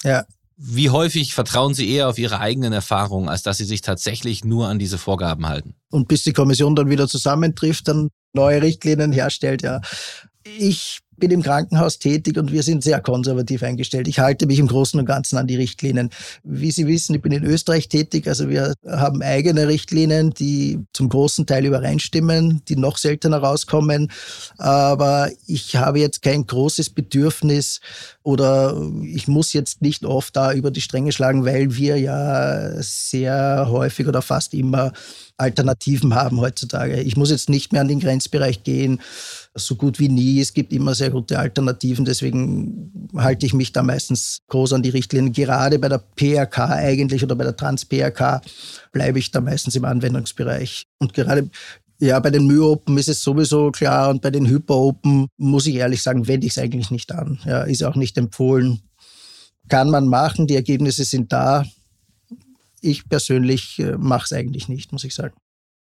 Ja. 0.03 0.25
Wie 0.57 0.91
häufig 0.91 1.33
vertrauen 1.33 1.73
Sie 1.73 1.89
eher 1.89 2.07
auf 2.07 2.19
Ihre 2.19 2.39
eigenen 2.39 2.71
Erfahrungen, 2.71 3.29
als 3.29 3.41
dass 3.41 3.57
Sie 3.57 3.65
sich 3.65 3.81
tatsächlich 3.81 4.45
nur 4.45 4.67
an 4.67 4.77
diese 4.77 4.99
Vorgaben 4.99 5.47
halten? 5.47 5.73
Und 5.89 6.07
bis 6.07 6.21
die 6.21 6.33
Kommission 6.33 6.75
dann 6.75 6.91
wieder 6.91 7.07
zusammentrifft, 7.07 7.87
dann 7.87 8.09
neue 8.33 8.61
Richtlinien 8.61 9.11
herstellt, 9.11 9.63
ja. 9.63 9.81
Ich 10.43 11.01
bin 11.17 11.31
im 11.31 11.43
Krankenhaus 11.43 11.99
tätig 11.99 12.37
und 12.37 12.51
wir 12.51 12.63
sind 12.63 12.83
sehr 12.83 12.99
konservativ 12.99 13.61
eingestellt. 13.61 14.07
Ich 14.07 14.19
halte 14.19 14.47
mich 14.47 14.57
im 14.57 14.67
Großen 14.67 14.99
und 14.99 15.05
Ganzen 15.05 15.37
an 15.37 15.45
die 15.45 15.55
Richtlinien. 15.55 16.09
Wie 16.43 16.71
Sie 16.71 16.87
wissen, 16.87 17.13
ich 17.13 17.21
bin 17.21 17.31
in 17.31 17.43
Österreich 17.43 17.89
tätig, 17.89 18.27
also 18.27 18.49
wir 18.49 18.73
haben 18.87 19.21
eigene 19.21 19.67
Richtlinien, 19.67 20.31
die 20.31 20.79
zum 20.93 21.09
großen 21.09 21.45
Teil 21.45 21.65
übereinstimmen, 21.65 22.63
die 22.67 22.75
noch 22.75 22.97
seltener 22.97 23.37
rauskommen. 23.37 24.11
Aber 24.57 25.29
ich 25.45 25.75
habe 25.75 25.99
jetzt 25.99 26.23
kein 26.23 26.47
großes 26.47 26.89
Bedürfnis 26.89 27.79
oder 28.23 28.75
ich 29.03 29.27
muss 29.27 29.53
jetzt 29.53 29.81
nicht 29.83 30.05
oft 30.05 30.35
da 30.35 30.53
über 30.53 30.71
die 30.71 30.81
Stränge 30.81 31.11
schlagen, 31.11 31.45
weil 31.45 31.75
wir 31.75 31.97
ja 31.97 32.81
sehr 32.81 33.67
häufig 33.69 34.07
oder 34.07 34.23
fast 34.23 34.55
immer 34.55 34.91
Alternativen 35.37 36.15
haben 36.15 36.39
heutzutage. 36.39 37.01
Ich 37.01 37.17
muss 37.17 37.31
jetzt 37.31 37.49
nicht 37.49 37.73
mehr 37.73 37.81
an 37.81 37.87
den 37.87 37.99
Grenzbereich 37.99 38.63
gehen 38.63 39.01
so 39.55 39.75
gut 39.75 39.99
wie 39.99 40.09
nie. 40.09 40.39
Es 40.39 40.53
gibt 40.53 40.71
immer 40.71 40.95
sehr 40.95 41.09
gute 41.09 41.37
Alternativen. 41.37 42.05
Deswegen 42.05 43.09
halte 43.15 43.45
ich 43.45 43.53
mich 43.53 43.73
da 43.73 43.83
meistens 43.83 44.39
groß 44.47 44.73
an 44.73 44.83
die 44.83 44.89
Richtlinien. 44.89 45.33
Gerade 45.33 45.79
bei 45.79 45.89
der 45.89 46.03
PRK 46.15 46.69
eigentlich 46.69 47.23
oder 47.23 47.35
bei 47.35 47.43
der 47.43 47.55
Trans-PRK 47.55 48.41
bleibe 48.91 49.19
ich 49.19 49.31
da 49.31 49.41
meistens 49.41 49.75
im 49.75 49.85
Anwendungsbereich. 49.85 50.85
Und 50.99 51.13
gerade 51.13 51.49
ja, 51.99 52.19
bei 52.19 52.31
den 52.31 52.47
Myopen 52.47 52.97
ist 52.97 53.09
es 53.09 53.21
sowieso 53.21 53.71
klar 53.71 54.09
und 54.09 54.23
bei 54.23 54.31
den 54.31 54.47
Hyperopen 54.47 55.27
muss 55.37 55.67
ich 55.67 55.75
ehrlich 55.75 56.01
sagen, 56.01 56.27
wende 56.27 56.47
ich 56.47 56.53
es 56.53 56.57
eigentlich 56.57 56.89
nicht 56.89 57.11
an. 57.11 57.39
Ja, 57.45 57.61
ist 57.61 57.83
auch 57.83 57.95
nicht 57.95 58.17
empfohlen. 58.17 58.81
Kann 59.69 59.91
man 59.91 60.07
machen, 60.07 60.47
die 60.47 60.55
Ergebnisse 60.55 61.03
sind 61.03 61.31
da. 61.31 61.63
Ich 62.81 63.07
persönlich 63.07 63.77
äh, 63.77 63.97
mache 63.97 64.25
es 64.25 64.33
eigentlich 64.33 64.67
nicht, 64.67 64.91
muss 64.91 65.03
ich 65.03 65.13
sagen. 65.13 65.35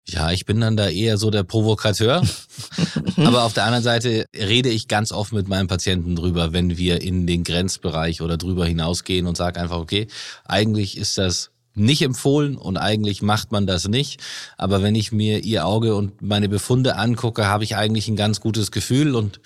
Ja, 0.08 0.30
ich 0.30 0.46
bin 0.46 0.60
dann 0.60 0.76
da 0.76 0.88
eher 0.88 1.18
so 1.18 1.30
der 1.30 1.42
Provokateur. 1.42 2.22
Aber 3.16 3.42
auf 3.42 3.54
der 3.54 3.64
anderen 3.64 3.82
Seite 3.82 4.26
rede 4.34 4.68
ich 4.68 4.86
ganz 4.86 5.10
oft 5.10 5.32
mit 5.32 5.48
meinen 5.48 5.66
Patienten 5.66 6.14
drüber, 6.14 6.52
wenn 6.52 6.76
wir 6.76 7.02
in 7.02 7.26
den 7.26 7.42
Grenzbereich 7.42 8.22
oder 8.22 8.36
drüber 8.36 8.66
hinausgehen 8.66 9.26
und 9.26 9.36
sage 9.36 9.60
einfach, 9.60 9.78
okay, 9.78 10.06
eigentlich 10.44 10.96
ist 10.96 11.18
das 11.18 11.50
nicht 11.76 12.02
empfohlen 12.02 12.56
und 12.56 12.78
eigentlich 12.78 13.20
macht 13.20 13.52
man 13.52 13.66
das 13.66 13.86
nicht. 13.86 14.20
Aber 14.56 14.82
wenn 14.82 14.94
ich 14.94 15.12
mir 15.12 15.44
ihr 15.44 15.66
Auge 15.66 15.94
und 15.94 16.22
meine 16.22 16.48
Befunde 16.48 16.96
angucke, 16.96 17.46
habe 17.46 17.64
ich 17.64 17.76
eigentlich 17.76 18.08
ein 18.08 18.16
ganz 18.16 18.40
gutes 18.40 18.70
Gefühl 18.70 19.14
und 19.14 19.40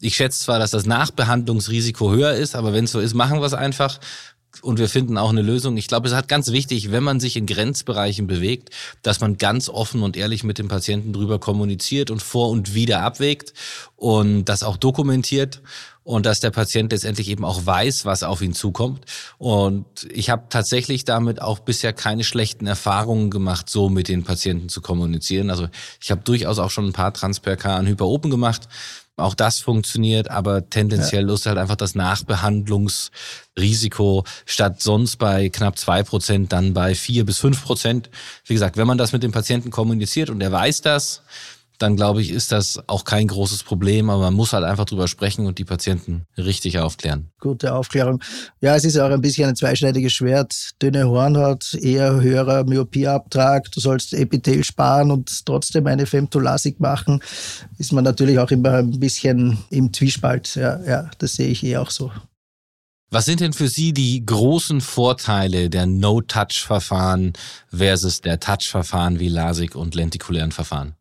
ich 0.00 0.16
schätze 0.16 0.40
zwar, 0.40 0.58
dass 0.58 0.72
das 0.72 0.84
Nachbehandlungsrisiko 0.84 2.10
höher 2.10 2.32
ist, 2.32 2.56
aber 2.56 2.72
wenn 2.72 2.84
es 2.84 2.92
so 2.92 3.00
ist, 3.00 3.14
machen 3.14 3.38
wir 3.38 3.46
es 3.46 3.54
einfach 3.54 4.00
und 4.62 4.78
wir 4.78 4.88
finden 4.88 5.18
auch 5.18 5.30
eine 5.30 5.42
Lösung. 5.42 5.76
Ich 5.76 5.88
glaube, 5.88 6.08
es 6.08 6.14
hat 6.14 6.28
ganz 6.28 6.52
wichtig, 6.52 6.90
wenn 6.90 7.04
man 7.04 7.20
sich 7.20 7.36
in 7.36 7.46
Grenzbereichen 7.46 8.26
bewegt, 8.26 8.70
dass 9.02 9.20
man 9.20 9.36
ganz 9.36 9.68
offen 9.68 10.02
und 10.02 10.16
ehrlich 10.16 10.44
mit 10.44 10.58
dem 10.58 10.68
Patienten 10.68 11.12
drüber 11.12 11.38
kommuniziert 11.38 12.10
und 12.10 12.22
vor 12.22 12.50
und 12.50 12.74
wieder 12.74 13.02
abwägt 13.02 13.52
und 13.96 14.44
das 14.46 14.62
auch 14.62 14.76
dokumentiert 14.76 15.62
und 16.06 16.24
dass 16.24 16.38
der 16.38 16.50
Patient 16.50 16.92
letztendlich 16.92 17.28
eben 17.28 17.44
auch 17.44 17.66
weiß, 17.66 18.04
was 18.04 18.22
auf 18.22 18.40
ihn 18.40 18.54
zukommt. 18.54 19.04
Und 19.38 19.86
ich 20.08 20.30
habe 20.30 20.44
tatsächlich 20.48 21.04
damit 21.04 21.42
auch 21.42 21.58
bisher 21.58 21.92
keine 21.92 22.22
schlechten 22.22 22.68
Erfahrungen 22.68 23.28
gemacht, 23.28 23.68
so 23.68 23.88
mit 23.88 24.08
den 24.08 24.22
Patienten 24.22 24.68
zu 24.68 24.80
kommunizieren. 24.80 25.50
Also 25.50 25.68
ich 26.00 26.12
habe 26.12 26.22
durchaus 26.22 26.60
auch 26.60 26.70
schon 26.70 26.86
ein 26.86 26.92
paar 26.92 27.12
Transperk 27.12 27.66
an 27.66 27.88
Hyperopen 27.88 28.30
gemacht 28.30 28.68
auch 29.16 29.34
das 29.34 29.58
funktioniert, 29.60 30.30
aber 30.30 30.68
tendenziell 30.68 31.26
ja. 31.26 31.34
ist 31.34 31.46
halt 31.46 31.56
einfach 31.58 31.76
das 31.76 31.94
Nachbehandlungsrisiko 31.94 34.24
statt 34.44 34.82
sonst 34.82 35.16
bei 35.16 35.48
knapp 35.48 35.78
zwei 35.78 36.02
Prozent 36.02 36.52
dann 36.52 36.74
bei 36.74 36.94
vier 36.94 37.24
bis 37.24 37.38
fünf 37.38 37.64
Prozent. 37.64 38.10
Wie 38.44 38.52
gesagt, 38.52 38.76
wenn 38.76 38.86
man 38.86 38.98
das 38.98 39.12
mit 39.12 39.22
dem 39.22 39.32
Patienten 39.32 39.70
kommuniziert 39.70 40.28
und 40.28 40.42
er 40.42 40.52
weiß 40.52 40.82
das, 40.82 41.22
dann 41.78 41.96
glaube 41.96 42.22
ich, 42.22 42.30
ist 42.30 42.52
das 42.52 42.80
auch 42.86 43.04
kein 43.04 43.26
großes 43.26 43.62
Problem, 43.62 44.10
aber 44.10 44.22
man 44.22 44.34
muss 44.34 44.52
halt 44.52 44.64
einfach 44.64 44.84
drüber 44.84 45.08
sprechen 45.08 45.46
und 45.46 45.58
die 45.58 45.64
Patienten 45.64 46.26
richtig 46.36 46.78
aufklären. 46.78 47.30
Gute 47.40 47.74
Aufklärung. 47.74 48.22
Ja, 48.60 48.76
es 48.76 48.84
ist 48.84 48.98
auch 48.98 49.10
ein 49.10 49.20
bisschen 49.20 49.48
ein 49.48 49.56
zweischneidiges 49.56 50.12
Schwert. 50.12 50.54
Dünne 50.80 51.08
Hornhaut, 51.08 51.74
eher 51.74 52.20
höherer 52.20 52.64
Myopieabtrag, 52.64 53.70
du 53.72 53.80
sollst 53.80 54.14
Epithel 54.14 54.64
sparen 54.64 55.10
und 55.10 55.44
trotzdem 55.44 55.86
eine 55.86 56.06
Femtolasik 56.06 56.80
machen, 56.80 57.20
ist 57.78 57.92
man 57.92 58.04
natürlich 58.04 58.38
auch 58.38 58.50
immer 58.50 58.74
ein 58.74 58.98
bisschen 58.98 59.58
im 59.70 59.92
Zwiespalt. 59.92 60.54
Ja, 60.56 60.80
ja, 60.84 61.10
das 61.18 61.34
sehe 61.34 61.48
ich 61.48 61.64
eh 61.64 61.76
auch 61.76 61.90
so. 61.90 62.10
Was 63.08 63.24
sind 63.24 63.40
denn 63.40 63.52
für 63.52 63.68
Sie 63.68 63.92
die 63.92 64.26
großen 64.26 64.80
Vorteile 64.80 65.70
der 65.70 65.86
No-Touch-Verfahren 65.86 67.34
versus 67.68 68.20
der 68.20 68.40
Touch-Verfahren 68.40 69.20
wie 69.20 69.28
LASIK 69.28 69.76
und 69.76 69.94
lentikulären 69.94 70.50
Verfahren? 70.50 70.96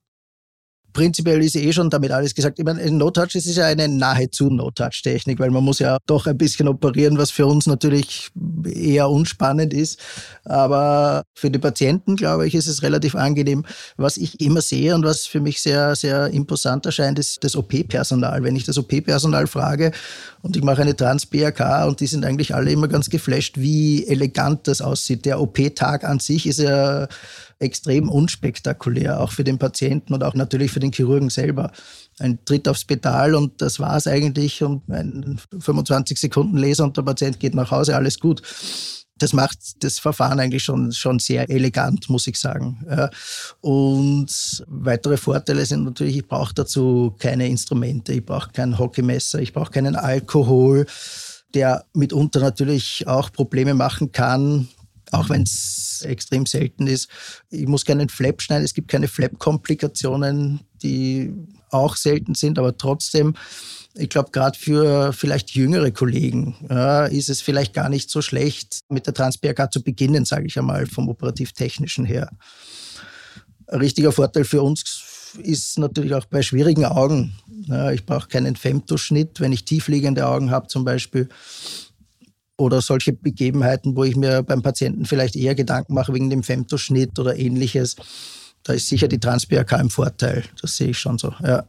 Prinzipiell 0.95 1.43
ist 1.43 1.57
eh 1.57 1.73
schon 1.73 1.89
damit 1.89 2.11
alles 2.11 2.33
gesagt. 2.33 2.57
Ich 2.57 2.65
meine, 2.65 2.89
No-Touch 2.89 3.35
ist 3.35 3.53
ja 3.53 3.65
eine 3.65 3.87
nahezu 3.89 4.49
No-Touch-Technik, 4.49 5.39
weil 5.39 5.51
man 5.51 5.63
muss 5.63 5.79
ja 5.79 5.97
doch 6.07 6.25
ein 6.25 6.37
bisschen 6.37 6.69
operieren, 6.69 7.17
was 7.17 7.31
für 7.31 7.45
uns 7.45 7.67
natürlich 7.67 8.29
eher 8.63 9.09
unspannend 9.09 9.73
ist. 9.73 9.99
Aber 10.45 11.23
für 11.33 11.51
die 11.51 11.59
Patienten, 11.59 12.15
glaube 12.15 12.47
ich, 12.47 12.55
ist 12.55 12.67
es 12.67 12.81
relativ 12.81 13.13
angenehm. 13.13 13.65
Was 13.97 14.15
ich 14.15 14.39
immer 14.39 14.61
sehe 14.61 14.95
und 14.95 15.03
was 15.03 15.25
für 15.25 15.41
mich 15.41 15.61
sehr, 15.61 15.95
sehr 15.95 16.29
imposant 16.29 16.85
erscheint, 16.85 17.19
ist 17.19 17.43
das 17.43 17.57
OP-Personal. 17.57 18.41
Wenn 18.41 18.55
ich 18.55 18.63
das 18.63 18.77
OP-Personal 18.77 19.47
frage 19.47 19.91
und 20.41 20.55
ich 20.55 20.63
mache 20.63 20.81
eine 20.81 20.95
Trans-BRK 20.95 21.87
und 21.87 21.99
die 21.99 22.07
sind 22.07 22.23
eigentlich 22.23 22.55
alle 22.55 22.71
immer 22.71 22.87
ganz 22.87 23.09
geflasht, 23.09 23.57
wie 23.57 24.07
elegant 24.07 24.67
das 24.69 24.81
aussieht. 24.81 25.25
Der 25.25 25.41
OP-Tag 25.41 26.05
an 26.05 26.19
sich 26.19 26.47
ist 26.47 26.59
ja 26.59 27.09
extrem 27.59 28.09
unspektakulär, 28.09 29.19
auch 29.21 29.31
für 29.31 29.43
den 29.43 29.57
Patienten 29.57 30.13
und 30.13 30.23
auch 30.23 30.33
natürlich 30.33 30.71
für 30.71 30.79
den 30.79 30.91
Chirurgen 30.91 31.29
selber. 31.29 31.71
Ein 32.19 32.39
Tritt 32.45 32.67
aufs 32.67 32.85
Pedal 32.85 33.35
und 33.35 33.61
das 33.61 33.79
war 33.79 33.95
es 33.97 34.07
eigentlich 34.07 34.61
und 34.63 34.87
ein 34.89 35.39
25 35.59 36.19
Sekunden 36.19 36.57
Laser 36.57 36.83
und 36.83 36.97
der 36.97 37.03
Patient 37.03 37.39
geht 37.39 37.55
nach 37.55 37.71
Hause, 37.71 37.95
alles 37.95 38.19
gut 38.19 38.41
das 39.17 39.31
macht 39.31 39.83
das 39.83 39.99
Verfahren 39.99 40.39
eigentlich 40.39 40.63
schon, 40.63 40.91
schon 40.91 41.19
sehr 41.19 41.49
elegant, 41.49 42.09
muss 42.09 42.27
ich 42.27 42.37
sagen. 42.37 42.85
Und 43.61 44.65
weitere 44.67 45.17
Vorteile 45.17 45.65
sind 45.65 45.85
natürlich, 45.85 46.17
ich 46.17 46.27
brauche 46.27 46.53
dazu 46.53 47.15
keine 47.17 47.47
Instrumente, 47.47 48.13
ich 48.13 48.25
brauche 48.25 48.51
kein 48.51 48.77
Hockeymesser, 48.77 49.39
ich 49.39 49.53
brauche 49.53 49.71
keinen 49.71 49.95
Alkohol, 49.95 50.85
der 51.53 51.85
mitunter 51.93 52.41
natürlich 52.41 53.07
auch 53.07 53.31
Probleme 53.31 53.73
machen 53.73 54.11
kann, 54.11 54.67
auch 55.17 55.29
wenn 55.29 55.43
es 55.43 56.03
extrem 56.05 56.45
selten 56.45 56.87
ist. 56.87 57.09
Ich 57.49 57.67
muss 57.67 57.85
keinen 57.85 58.09
Flap 58.09 58.41
schneiden, 58.41 58.65
es 58.65 58.73
gibt 58.73 58.89
keine 58.89 59.07
Flap-Komplikationen, 59.07 60.61
die 60.83 61.33
auch 61.71 61.95
selten 61.95 62.35
sind, 62.35 62.59
aber 62.59 62.77
trotzdem, 62.77 63.35
ich 63.95 64.09
glaube, 64.09 64.31
gerade 64.31 64.57
für 64.57 65.13
vielleicht 65.13 65.51
jüngere 65.51 65.91
Kollegen 65.91 66.55
ja, 66.69 67.05
ist 67.05 67.29
es 67.29 67.41
vielleicht 67.41 67.73
gar 67.73 67.89
nicht 67.89 68.09
so 68.09 68.21
schlecht, 68.21 68.79
mit 68.89 69.07
der 69.07 69.13
Trans-PRK 69.13 69.71
zu 69.71 69.81
beginnen, 69.81 70.25
sage 70.25 70.47
ich 70.47 70.57
einmal, 70.57 70.85
vom 70.85 71.09
operativ-technischen 71.09 72.05
her. 72.05 72.29
Ein 73.67 73.79
richtiger 73.79 74.11
Vorteil 74.11 74.43
für 74.45 74.61
uns 74.61 74.83
ist 75.41 75.79
natürlich 75.79 76.13
auch 76.13 76.25
bei 76.25 76.41
schwierigen 76.41 76.85
Augen. 76.85 77.35
Ja, 77.67 77.91
ich 77.91 78.05
brauche 78.05 78.27
keinen 78.27 78.55
Femtoschnitt, 78.55 79.39
wenn 79.39 79.51
ich 79.51 79.65
tiefliegende 79.65 80.27
Augen 80.27 80.51
habe 80.51 80.67
zum 80.67 80.85
Beispiel 80.85 81.29
oder 82.57 82.81
solche 82.81 83.13
Begebenheiten, 83.13 83.95
wo 83.95 84.03
ich 84.03 84.15
mir 84.15 84.43
beim 84.43 84.61
Patienten 84.61 85.05
vielleicht 85.05 85.35
eher 85.35 85.55
Gedanken 85.55 85.93
mache 85.93 86.13
wegen 86.13 86.29
dem 86.29 86.43
Femtoschnitt 86.43 87.19
oder 87.19 87.37
ähnliches. 87.37 87.95
Da 88.63 88.73
ist 88.73 88.87
sicher 88.87 89.07
die 89.07 89.19
Trans-BRK 89.19 89.79
im 89.79 89.89
Vorteil. 89.89 90.43
Das 90.61 90.77
sehe 90.77 90.89
ich 90.89 90.97
schon 90.97 91.17
so, 91.17 91.33
ja. 91.43 91.67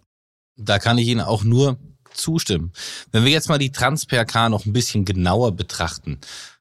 Da 0.56 0.78
kann 0.78 0.98
ich 0.98 1.08
Ihnen 1.08 1.20
auch 1.20 1.44
nur 1.44 1.76
zustimmen. 2.14 2.72
Wenn 3.12 3.24
wir 3.24 3.30
jetzt 3.30 3.48
mal 3.48 3.58
die 3.58 3.72
Trans-PRK 3.72 4.48
noch 4.48 4.64
ein 4.64 4.72
bisschen 4.72 5.04
genauer 5.04 5.52
betrachten, 5.52 6.18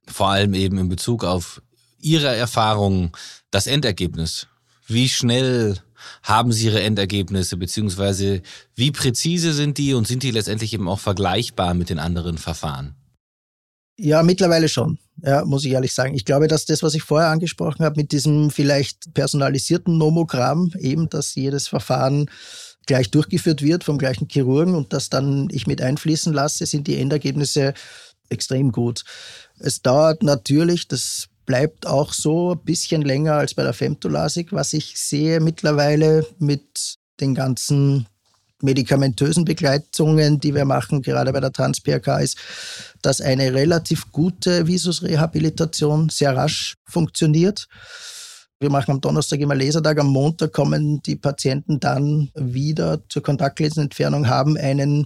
vor 0.08 0.30
allem 0.30 0.54
eben 0.54 0.78
in 0.78 0.90
Bezug 0.90 1.24
auf 1.24 1.62
Ihre 2.00 2.36
Erfahrungen, 2.36 3.12
das 3.52 3.68
Endergebnis. 3.68 4.48
Wie 4.86 5.10
schnell 5.10 5.80
haben 6.22 6.52
Sie 6.52 6.66
Ihre 6.66 6.84
Endergebnisse, 6.84 7.58
beziehungsweise 7.58 8.42
wie 8.76 8.92
präzise 8.92 9.54
sind 9.54 9.78
die 9.78 9.94
und 9.94 10.08
sind 10.08 10.24
die 10.24 10.32
letztendlich 10.32 10.74
eben 10.74 10.90
auch 10.90 11.00
vergleichbar 11.00 11.74
mit 11.74 11.90
den 11.90 12.00
anderen 12.00 12.38
Verfahren? 12.38 12.96
Ja, 13.98 14.24
mittlerweile 14.24 14.68
schon, 14.68 15.00
ja, 15.24 15.46
muss 15.46 15.64
ich 15.64 15.72
ehrlich 15.72 15.94
sagen. 15.94 16.16
Ich 16.16 16.26
glaube, 16.26 16.48
dass 16.48 16.66
das, 16.66 16.84
was 16.84 16.96
ich 16.96 17.04
vorher 17.04 17.30
angesprochen 17.30 17.86
habe, 17.86 17.96
mit 17.96 18.12
diesem 18.12 18.52
vielleicht 18.52 19.14
personalisierten 19.14 19.98
Nomogramm, 19.98 20.72
eben, 20.78 21.10
dass 21.10 21.36
jedes 21.36 21.70
Verfahren 21.70 22.30
gleich 22.86 23.10
durchgeführt 23.10 23.62
wird 23.62 23.84
vom 23.84 23.98
gleichen 23.98 24.28
Chirurgen 24.30 24.76
und 24.76 24.92
das 24.92 25.10
dann 25.10 25.48
ich 25.52 25.66
mit 25.66 25.82
einfließen 25.82 26.34
lasse, 26.34 26.66
sind 26.66 26.88
die 26.88 27.00
Endergebnisse 27.00 27.74
extrem 28.30 28.72
gut. 28.72 29.06
Es 29.60 29.82
dauert 29.82 30.24
natürlich, 30.24 30.88
das 30.88 31.28
bleibt 31.46 31.88
auch 31.88 32.12
so 32.14 32.54
ein 32.54 32.64
bisschen 32.64 33.02
länger 33.02 33.36
als 33.36 33.54
bei 33.54 33.64
der 33.64 33.74
Femtolasik, 33.74 34.52
was 34.52 34.74
ich 34.74 35.00
sehe 35.00 35.40
mittlerweile 35.40 36.26
mit 36.38 36.98
den 37.22 37.34
ganzen 37.34 38.08
medikamentösen 38.62 39.46
Begleitungen, 39.46 40.40
die 40.40 40.56
wir 40.56 40.66
machen, 40.66 41.02
gerade 41.02 41.32
bei 41.34 41.40
der 41.40 41.52
Trans-PRK, 41.52 42.20
ist, 42.20 42.38
dass 43.02 43.22
eine 43.22 43.54
relativ 43.54 44.12
gute 44.12 44.68
Visusrehabilitation 44.68 46.10
sehr 46.10 46.36
rasch 46.36 46.76
funktioniert. 46.86 47.68
Wir 48.60 48.70
machen 48.70 48.92
am 48.92 49.02
Donnerstag 49.02 49.40
immer 49.42 49.56
Lasertag, 49.56 50.00
am 50.00 50.08
Montag 50.08 50.54
kommen 50.54 51.02
die 51.04 51.18
Patienten 51.18 51.80
dann 51.80 52.30
wieder 52.36 53.02
zur 53.10 53.22
Kontaktlinsenentfernung, 53.22 54.28
haben 54.28 54.58
einen 54.58 55.06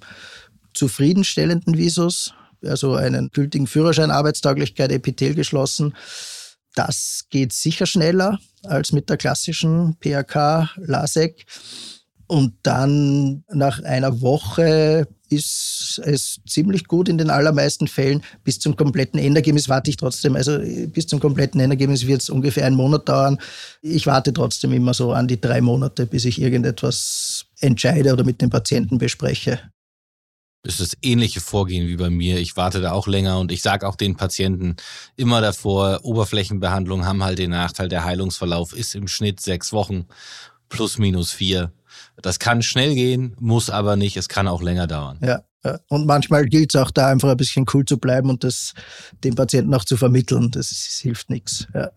zufriedenstellenden 0.74 1.78
Visus, 1.78 2.34
also 2.64 2.94
einen 2.94 3.30
gültigen 3.32 3.66
Führerschein, 3.66 4.12
Arbeitstauglichkeit, 4.12 4.92
Epithel 4.92 5.34
geschlossen. 5.34 5.96
Das 6.76 7.26
geht 7.30 7.52
sicher 7.52 7.88
schneller 7.88 8.38
als 8.64 8.92
mit 8.92 9.10
der 9.10 9.18
klassischen 9.18 9.98
PRK 10.00 10.70
LASEK. 10.78 11.46
Und 12.30 12.54
dann 12.62 13.44
nach 13.52 13.82
einer 13.82 14.22
Woche 14.22 15.08
ist 15.30 16.00
es 16.06 16.40
ziemlich 16.48 16.86
gut 16.86 17.10
in 17.10 17.18
den 17.18 17.32
allermeisten 17.32 17.88
Fällen. 17.88 18.22
Bis 18.44 18.60
zum 18.60 18.76
kompletten 18.76 19.20
Endergebnis 19.20 19.68
warte 19.68 19.90
ich 19.90 19.98
trotzdem. 19.98 20.36
Also 20.36 20.60
bis 20.94 21.08
zum 21.08 21.20
kompletten 21.20 21.60
Endergebnis 21.60 22.06
wird 22.06 22.22
es 22.22 22.30
ungefähr 22.30 22.68
einen 22.68 22.76
Monat 22.76 23.10
dauern. 23.10 23.40
Ich 23.82 24.06
warte 24.06 24.32
trotzdem 24.32 24.74
immer 24.74 24.94
so 24.94 25.12
an 25.12 25.28
die 25.28 25.42
drei 25.42 25.60
Monate, 25.60 26.06
bis 26.06 26.24
ich 26.26 26.40
irgendetwas 26.40 27.48
entscheide 27.62 28.14
oder 28.14 28.24
mit 28.24 28.44
dem 28.44 28.52
Patienten 28.52 29.00
bespreche. 29.00 29.60
Das 30.62 30.80
ist 30.80 30.94
das 30.94 31.00
ähnliche 31.02 31.42
Vorgehen 31.42 31.88
wie 31.88 31.98
bei 31.98 32.12
mir. 32.12 32.38
Ich 32.38 32.56
warte 32.56 32.80
da 32.80 32.92
auch 32.92 33.08
länger 33.08 33.40
und 33.40 33.52
ich 33.52 33.64
sage 33.64 33.88
auch 33.88 33.96
den 33.96 34.18
Patienten 34.18 34.76
immer 35.16 35.42
davor, 35.42 36.02
Oberflächenbehandlungen 36.04 37.08
haben 37.08 37.24
halt 37.24 37.40
den 37.40 37.50
Nachteil, 37.50 37.90
der 37.90 38.04
Heilungsverlauf 38.04 38.74
ist 38.74 38.94
im 38.94 39.08
Schnitt 39.08 39.40
sechs 39.40 39.74
Wochen 39.74 40.06
plus 40.68 41.00
minus 41.00 41.32
vier. 41.32 41.72
Das 42.22 42.40
kann 42.40 42.62
schnell 42.62 42.96
gehen, 42.96 43.36
muss 43.40 43.70
aber 43.70 43.96
nicht. 43.96 44.18
Es 44.18 44.30
kann 44.30 44.48
auch 44.48 44.62
länger 44.62 44.88
dauern. 44.88 45.20
Ja. 45.22 45.44
Und 45.90 46.06
manchmal 46.06 46.46
gilt 46.46 46.74
es 46.74 46.82
auch 46.82 46.92
da 46.92 47.08
einfach 47.08 47.30
ein 47.30 47.38
bisschen 47.38 47.66
cool 47.74 47.84
zu 47.84 47.98
bleiben 47.98 48.30
und 48.30 48.44
das 48.44 48.74
dem 49.24 49.36
Patienten 49.36 49.74
auch 49.74 49.84
zu 49.84 49.98
vermitteln. 49.98 50.52
Das, 50.52 50.70
das 50.70 51.00
hilft 51.02 51.30
nichts. 51.30 51.68
Ja. 51.74 51.92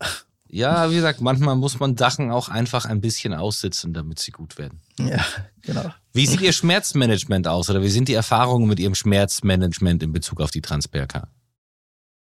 ja, 0.49 0.91
wie 0.91 0.95
gesagt, 0.95 1.21
manchmal 1.21 1.55
muss 1.55 1.79
man 1.79 1.95
Sachen 1.95 2.29
auch 2.29 2.49
einfach 2.49 2.85
ein 2.85 2.99
bisschen 2.99 3.33
aussitzen, 3.33 3.93
damit 3.93 4.19
sie 4.19 4.31
gut 4.31 4.57
werden. 4.57 4.81
Ja, 4.99 5.23
genau. 5.61 5.93
Wie 6.11 6.27
sieht 6.27 6.41
Ihr 6.41 6.51
Schmerzmanagement 6.51 7.47
aus 7.47 7.69
oder 7.69 7.81
wie 7.81 7.89
sind 7.89 8.09
die 8.09 8.13
Erfahrungen 8.13 8.67
mit 8.67 8.79
Ihrem 8.79 8.95
Schmerzmanagement 8.95 10.03
in 10.03 10.11
Bezug 10.11 10.41
auf 10.41 10.51
die 10.51 10.61
Transperka? 10.61 11.29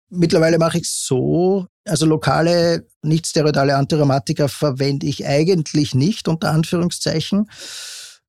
Mittlerweile 0.10 0.58
mache 0.58 0.78
ich 0.80 0.88
es 0.88 1.06
so, 1.06 1.68
also 1.88 2.06
lokale, 2.06 2.86
nicht 3.02 3.28
steroidale 3.28 3.76
Antirheumatika 3.76 4.48
verwende 4.48 5.08
ich 5.08 5.26
eigentlich 5.26 5.96
nicht, 5.96 6.28
unter 6.28 6.52
Anführungszeichen. 6.52 7.50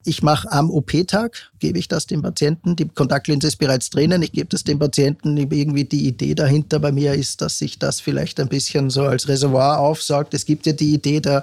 Ich 0.05 0.23
mache 0.23 0.51
am 0.53 0.71
OP-Tag, 0.71 1.51
gebe 1.59 1.79
ich 1.79 1.89
das 1.89 2.07
dem 2.07 2.23
Patienten. 2.23 2.77
Die 2.77 2.89
Kontaktlinse 2.89 3.49
ist 3.49 3.57
bereits 3.57 3.91
drinnen. 3.91 4.23
Ich 4.23 4.33
gebe 4.33 4.49
das 4.49 4.65
dem 4.65 4.79
Patienten. 4.79 5.37
Irgendwie 5.37 5.85
die 5.85 6.07
Idee 6.07 6.35
dahinter 6.35 6.79
bei 6.79 6.93
mir 6.93 7.15
ist, 7.15 7.43
dass 7.43 7.59
sich 7.59 7.79
das 7.79 8.01
vielleicht 8.01 8.41
ein 8.41 8.49
bisschen 8.49 8.91
so 8.91 9.03
als 9.03 9.29
Reservoir 9.29 9.81
aufsaugt. 9.81 10.35
Es 10.35 10.47
gibt 10.47 10.67
ja 10.67 10.73
die 10.73 10.95
Idee 10.95 11.21
der 11.21 11.43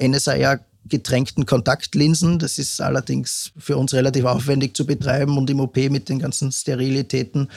NSAR 0.00 0.60
getränkten 0.88 1.46
Kontaktlinsen. 1.46 2.38
Das 2.38 2.58
ist 2.58 2.80
allerdings 2.80 3.52
für 3.56 3.76
uns 3.76 3.92
relativ 3.94 4.24
aufwendig 4.24 4.76
zu 4.76 4.86
betreiben 4.86 5.36
und 5.36 5.50
im 5.50 5.60
OP 5.60 5.76
mit 5.76 6.08
den 6.08 6.18
ganzen 6.18 6.52
Sterilitäten 6.52 7.48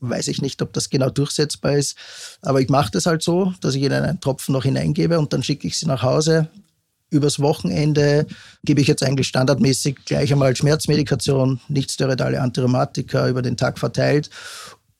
weiß 0.00 0.28
ich 0.28 0.42
nicht, 0.42 0.60
ob 0.62 0.72
das 0.72 0.90
genau 0.90 1.10
durchsetzbar 1.10 1.76
ist. 1.76 1.96
Aber 2.42 2.60
ich 2.60 2.68
mache 2.68 2.90
das 2.90 3.06
halt 3.06 3.22
so, 3.22 3.54
dass 3.60 3.74
ich 3.74 3.82
ihnen 3.82 4.04
einen 4.04 4.20
Tropfen 4.20 4.52
noch 4.52 4.64
hineingebe 4.64 5.18
und 5.18 5.32
dann 5.32 5.42
schicke 5.42 5.66
ich 5.66 5.78
sie 5.78 5.86
nach 5.86 6.02
Hause. 6.02 6.48
Übers 7.10 7.38
Wochenende 7.38 8.26
gebe 8.64 8.80
ich 8.80 8.88
jetzt 8.88 9.02
eigentlich 9.02 9.28
standardmäßig 9.28 10.04
gleich 10.04 10.32
einmal 10.32 10.56
Schmerzmedikation, 10.56 11.60
nicht 11.68 11.92
steroidale 11.92 12.40
Antirheumatika 12.40 13.28
über 13.28 13.42
den 13.42 13.56
Tag 13.56 13.78
verteilt 13.78 14.30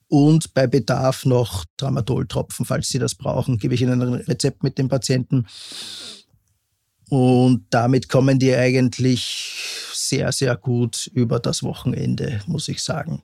und 0.09 0.54
bei 0.54 0.66
Bedarf 0.66 1.24
noch 1.24 1.64
Tramadol-Tropfen, 1.76 2.64
falls 2.64 2.88
Sie 2.88 3.00
das 3.00 3.16
brauchen, 3.16 3.59
gebe 3.59 3.74
ich 3.74 3.83
Ihnen 3.83 4.00
ein 4.00 4.14
Rezept 4.14 4.62
mit 4.62 4.78
dem 4.78 4.88
Patienten. 4.88 5.46
Und 7.09 7.66
damit 7.70 8.09
kommen 8.09 8.38
die 8.38 8.54
eigentlich 8.54 9.90
sehr, 9.92 10.30
sehr 10.30 10.57
gut 10.57 11.11
über 11.12 11.40
das 11.40 11.62
Wochenende, 11.62 12.40
muss 12.46 12.68
ich 12.68 12.83
sagen. 12.83 13.22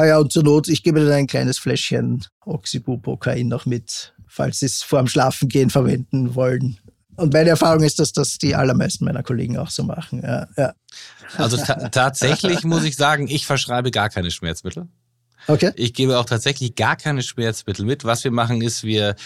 Ah 0.00 0.06
ja, 0.06 0.18
und 0.18 0.32
zur 0.32 0.44
Not, 0.44 0.68
ich 0.68 0.82
gebe 0.82 1.04
dann 1.04 1.12
ein 1.12 1.26
kleines 1.26 1.58
Fläschchen 1.58 2.24
Oxybuprokain 2.46 3.48
noch 3.48 3.66
mit, 3.66 4.14
falls 4.26 4.60
Sie 4.60 4.64
es 4.64 4.82
vor 4.82 4.98
dem 4.98 5.08
Schlafengehen 5.08 5.68
verwenden 5.68 6.34
wollen. 6.34 6.78
Und 7.16 7.34
meine 7.34 7.50
Erfahrung 7.50 7.82
ist, 7.82 7.98
dass 7.98 8.12
das 8.12 8.38
die 8.38 8.54
allermeisten 8.54 9.04
meiner 9.04 9.22
Kollegen 9.22 9.58
auch 9.58 9.68
so 9.68 9.82
machen. 9.82 10.22
Ja, 10.22 10.46
ja. 10.56 10.72
Also 11.36 11.58
tatsächlich 11.58 12.64
muss 12.64 12.84
ich 12.84 12.96
sagen, 12.96 13.28
ich 13.28 13.44
verschreibe 13.44 13.90
gar 13.90 14.08
keine 14.08 14.30
Schmerzmittel. 14.30 14.88
Okay. 15.50 15.72
Ich 15.74 15.94
gebe 15.94 16.18
auch 16.18 16.24
tatsächlich 16.24 16.74
gar 16.74 16.96
keine 16.96 17.22
Schmerzmittel 17.22 17.84
mit. 17.84 18.04
Was 18.04 18.22
wir 18.24 18.30
machen 18.30 18.62
ist, 18.62 18.84
wir 18.84 19.16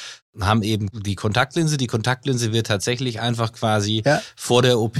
haben 0.40 0.62
eben 0.62 0.88
die 0.92 1.14
Kontaktlinse. 1.14 1.76
Die 1.76 1.86
Kontaktlinse 1.86 2.52
wird 2.52 2.66
tatsächlich 2.66 3.20
einfach 3.20 3.52
quasi 3.52 4.02
ja. 4.04 4.20
vor 4.34 4.62
der 4.62 4.80
OP 4.80 4.98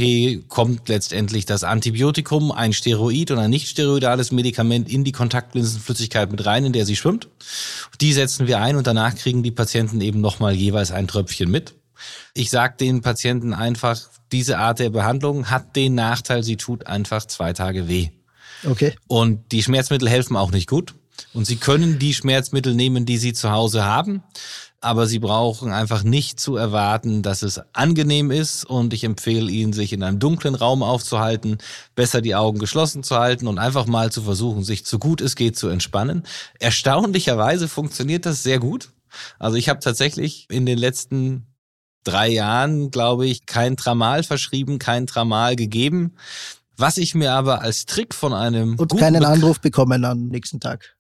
kommt 0.48 0.88
letztendlich 0.88 1.46
das 1.46 1.64
Antibiotikum, 1.64 2.52
ein 2.52 2.72
Steroid 2.72 3.30
und 3.30 3.38
ein 3.38 3.50
nicht 3.50 3.68
steroidales 3.68 4.32
Medikament 4.32 4.88
in 4.88 5.02
die 5.04 5.12
Kontaktlinsenflüssigkeit 5.12 6.30
mit 6.30 6.44
rein, 6.44 6.66
in 6.66 6.72
der 6.72 6.87
sie 6.87 6.96
schwimmt. 6.96 7.28
Die 8.00 8.12
setzen 8.12 8.46
wir 8.46 8.60
ein 8.60 8.76
und 8.76 8.87
danach 8.87 9.14
kriegen 9.16 9.42
die 9.42 9.50
Patienten 9.50 10.00
eben 10.00 10.20
nochmal 10.20 10.54
jeweils 10.54 10.92
ein 10.92 11.08
Tröpfchen 11.08 11.50
mit. 11.50 11.74
Ich 12.34 12.50
sage 12.50 12.74
den 12.78 13.00
Patienten 13.00 13.54
einfach, 13.54 14.00
diese 14.30 14.58
Art 14.58 14.78
der 14.78 14.90
Behandlung 14.90 15.50
hat 15.50 15.74
den 15.76 15.94
Nachteil, 15.94 16.42
sie 16.42 16.56
tut 16.56 16.87
einfach 16.87 17.24
zwei 17.26 17.52
Tage 17.52 17.88
weh. 17.88 18.10
Okay. 18.66 18.94
Und 19.06 19.52
die 19.52 19.62
Schmerzmittel 19.62 20.08
helfen 20.08 20.37
auch 20.37 20.50
nicht 20.50 20.68
gut. 20.68 20.94
Und 21.33 21.46
Sie 21.46 21.57
können 21.57 21.98
die 21.98 22.14
Schmerzmittel 22.14 22.74
nehmen, 22.74 23.07
die 23.07 23.18
Sie 23.18 23.33
zu 23.33 23.50
Hause 23.50 23.85
haben. 23.85 24.22
Aber 24.81 25.07
Sie 25.07 25.18
brauchen 25.18 25.72
einfach 25.72 26.03
nicht 26.03 26.38
zu 26.38 26.57
erwarten, 26.57 27.22
dass 27.22 27.42
es 27.42 27.61
angenehm 27.72 28.31
ist. 28.31 28.64
Und 28.64 28.92
ich 28.92 29.05
empfehle 29.05 29.50
Ihnen, 29.50 29.72
sich 29.72 29.92
in 29.92 30.03
einem 30.03 30.18
dunklen 30.18 30.55
Raum 30.55 30.83
aufzuhalten, 30.83 31.59
besser 31.94 32.20
die 32.20 32.35
Augen 32.35 32.59
geschlossen 32.59 33.03
zu 33.03 33.16
halten 33.16 33.46
und 33.46 33.59
einfach 33.59 33.87
mal 33.87 34.12
zu 34.12 34.22
versuchen, 34.22 34.62
sich 34.62 34.85
so 34.85 34.98
gut 34.98 35.20
es 35.20 35.37
geht 35.37 35.57
zu 35.57 35.68
entspannen. 35.68 36.24
Erstaunlicherweise 36.61 37.68
funktioniert 37.68 38.27
das 38.27 38.42
sehr 38.42 38.59
gut. 38.59 38.90
Also 39.38 39.57
ich 39.57 39.68
habe 39.68 39.81
tatsächlich 39.81 40.46
in 40.50 40.66
den 40.66 40.79
letzten 40.79 41.46
drei 42.05 42.29
Jahren, 42.29 42.90
glaube 42.90 43.27
ich, 43.27 43.46
kein 43.46 43.77
Tramal 43.77 44.22
verschrieben, 44.22 44.79
kein 44.79 45.07
Tramal 45.07 45.57
gegeben. 45.57 46.14
Was 46.77 46.98
ich 46.98 47.14
mir 47.14 47.33
aber 47.33 47.62
als 47.62 47.87
Trick 47.87 48.14
von 48.14 48.33
einem. 48.33 48.77
Und 48.77 48.96
keinen 48.98 49.24
Anruf 49.24 49.61
bekommen 49.61 50.05
am 50.05 50.27
nächsten 50.27 50.61
Tag. 50.61 50.96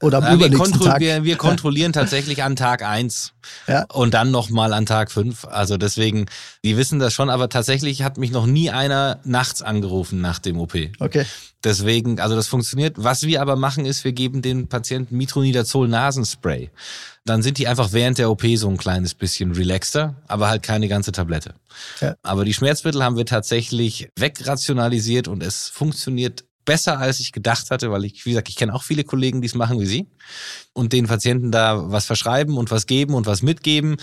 Oder 0.00 0.18
am 0.18 0.24
ja, 0.24 0.34
übernächsten 0.34 0.80
wir 0.80 0.86
Tag. 0.86 1.00
Wir, 1.00 1.24
wir 1.24 1.36
kontrollieren 1.36 1.92
tatsächlich 1.92 2.42
an 2.42 2.56
Tag 2.56 2.82
eins 2.82 3.32
ja. 3.66 3.84
und 3.92 4.14
dann 4.14 4.30
nochmal 4.30 4.72
an 4.72 4.86
Tag 4.86 5.10
fünf. 5.10 5.44
Also 5.44 5.76
deswegen, 5.76 6.26
die 6.64 6.76
wissen 6.76 6.98
das 6.98 7.12
schon, 7.12 7.30
aber 7.30 7.48
tatsächlich 7.48 8.02
hat 8.02 8.18
mich 8.18 8.30
noch 8.30 8.46
nie 8.46 8.70
einer 8.70 9.20
nachts 9.24 9.62
angerufen 9.62 10.20
nach 10.20 10.38
dem 10.38 10.58
OP. 10.58 10.74
Okay. 10.98 11.24
Deswegen, 11.64 12.20
also 12.20 12.36
das 12.36 12.46
funktioniert. 12.46 12.94
Was 12.98 13.24
wir 13.24 13.42
aber 13.42 13.56
machen, 13.56 13.84
ist, 13.84 14.04
wir 14.04 14.12
geben 14.12 14.42
den 14.42 14.68
Patienten 14.68 15.16
Mitronidazol 15.16 15.88
Nasenspray. 15.88 16.70
Dann 17.24 17.42
sind 17.42 17.58
die 17.58 17.66
einfach 17.66 17.92
während 17.92 18.18
der 18.18 18.30
OP 18.30 18.44
so 18.54 18.68
ein 18.68 18.76
kleines 18.76 19.14
bisschen 19.14 19.52
relaxter, 19.52 20.14
aber 20.28 20.48
halt 20.48 20.62
keine 20.62 20.86
ganze 20.88 21.10
Tablette. 21.10 21.54
Ja. 22.00 22.14
Aber 22.22 22.44
die 22.44 22.54
Schmerzmittel 22.54 23.02
haben 23.02 23.16
wir 23.16 23.26
tatsächlich 23.26 24.08
wegrationalisiert 24.16 25.26
und 25.26 25.42
es 25.42 25.68
funktioniert 25.68 26.44
besser, 26.68 26.98
als 26.98 27.18
ich 27.18 27.32
gedacht 27.32 27.70
hatte, 27.70 27.90
weil 27.90 28.04
ich, 28.04 28.26
wie 28.26 28.30
gesagt, 28.30 28.50
ich 28.50 28.56
kenne 28.56 28.74
auch 28.74 28.82
viele 28.82 29.02
Kollegen, 29.02 29.40
die 29.40 29.46
es 29.46 29.54
machen 29.54 29.80
wie 29.80 29.86
Sie 29.86 30.06
und 30.74 30.92
den 30.92 31.06
Patienten 31.06 31.50
da 31.50 31.90
was 31.90 32.04
verschreiben 32.04 32.58
und 32.58 32.70
was 32.70 32.84
geben 32.84 33.14
und 33.14 33.24
was 33.24 33.40
mitgeben. 33.40 33.96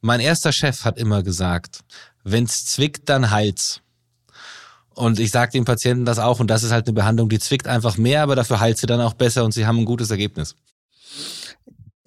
Mein 0.00 0.20
erster 0.20 0.50
Chef 0.50 0.86
hat 0.86 0.96
immer 0.96 1.22
gesagt, 1.22 1.80
wenn's 2.24 2.64
zwickt, 2.64 3.10
dann 3.10 3.30
heilt's. 3.30 3.82
Und 4.94 5.20
ich 5.20 5.30
sage 5.30 5.52
den 5.52 5.66
Patienten 5.66 6.06
das 6.06 6.18
auch 6.18 6.40
und 6.40 6.48
das 6.48 6.62
ist 6.62 6.72
halt 6.72 6.86
eine 6.86 6.94
Behandlung, 6.94 7.28
die 7.28 7.38
zwickt 7.38 7.68
einfach 7.68 7.98
mehr, 7.98 8.22
aber 8.22 8.34
dafür 8.34 8.60
heilt 8.60 8.78
sie 8.78 8.86
dann 8.86 9.02
auch 9.02 9.12
besser 9.12 9.44
und 9.44 9.52
sie 9.52 9.66
haben 9.66 9.78
ein 9.78 9.84
gutes 9.84 10.10
Ergebnis. 10.10 10.56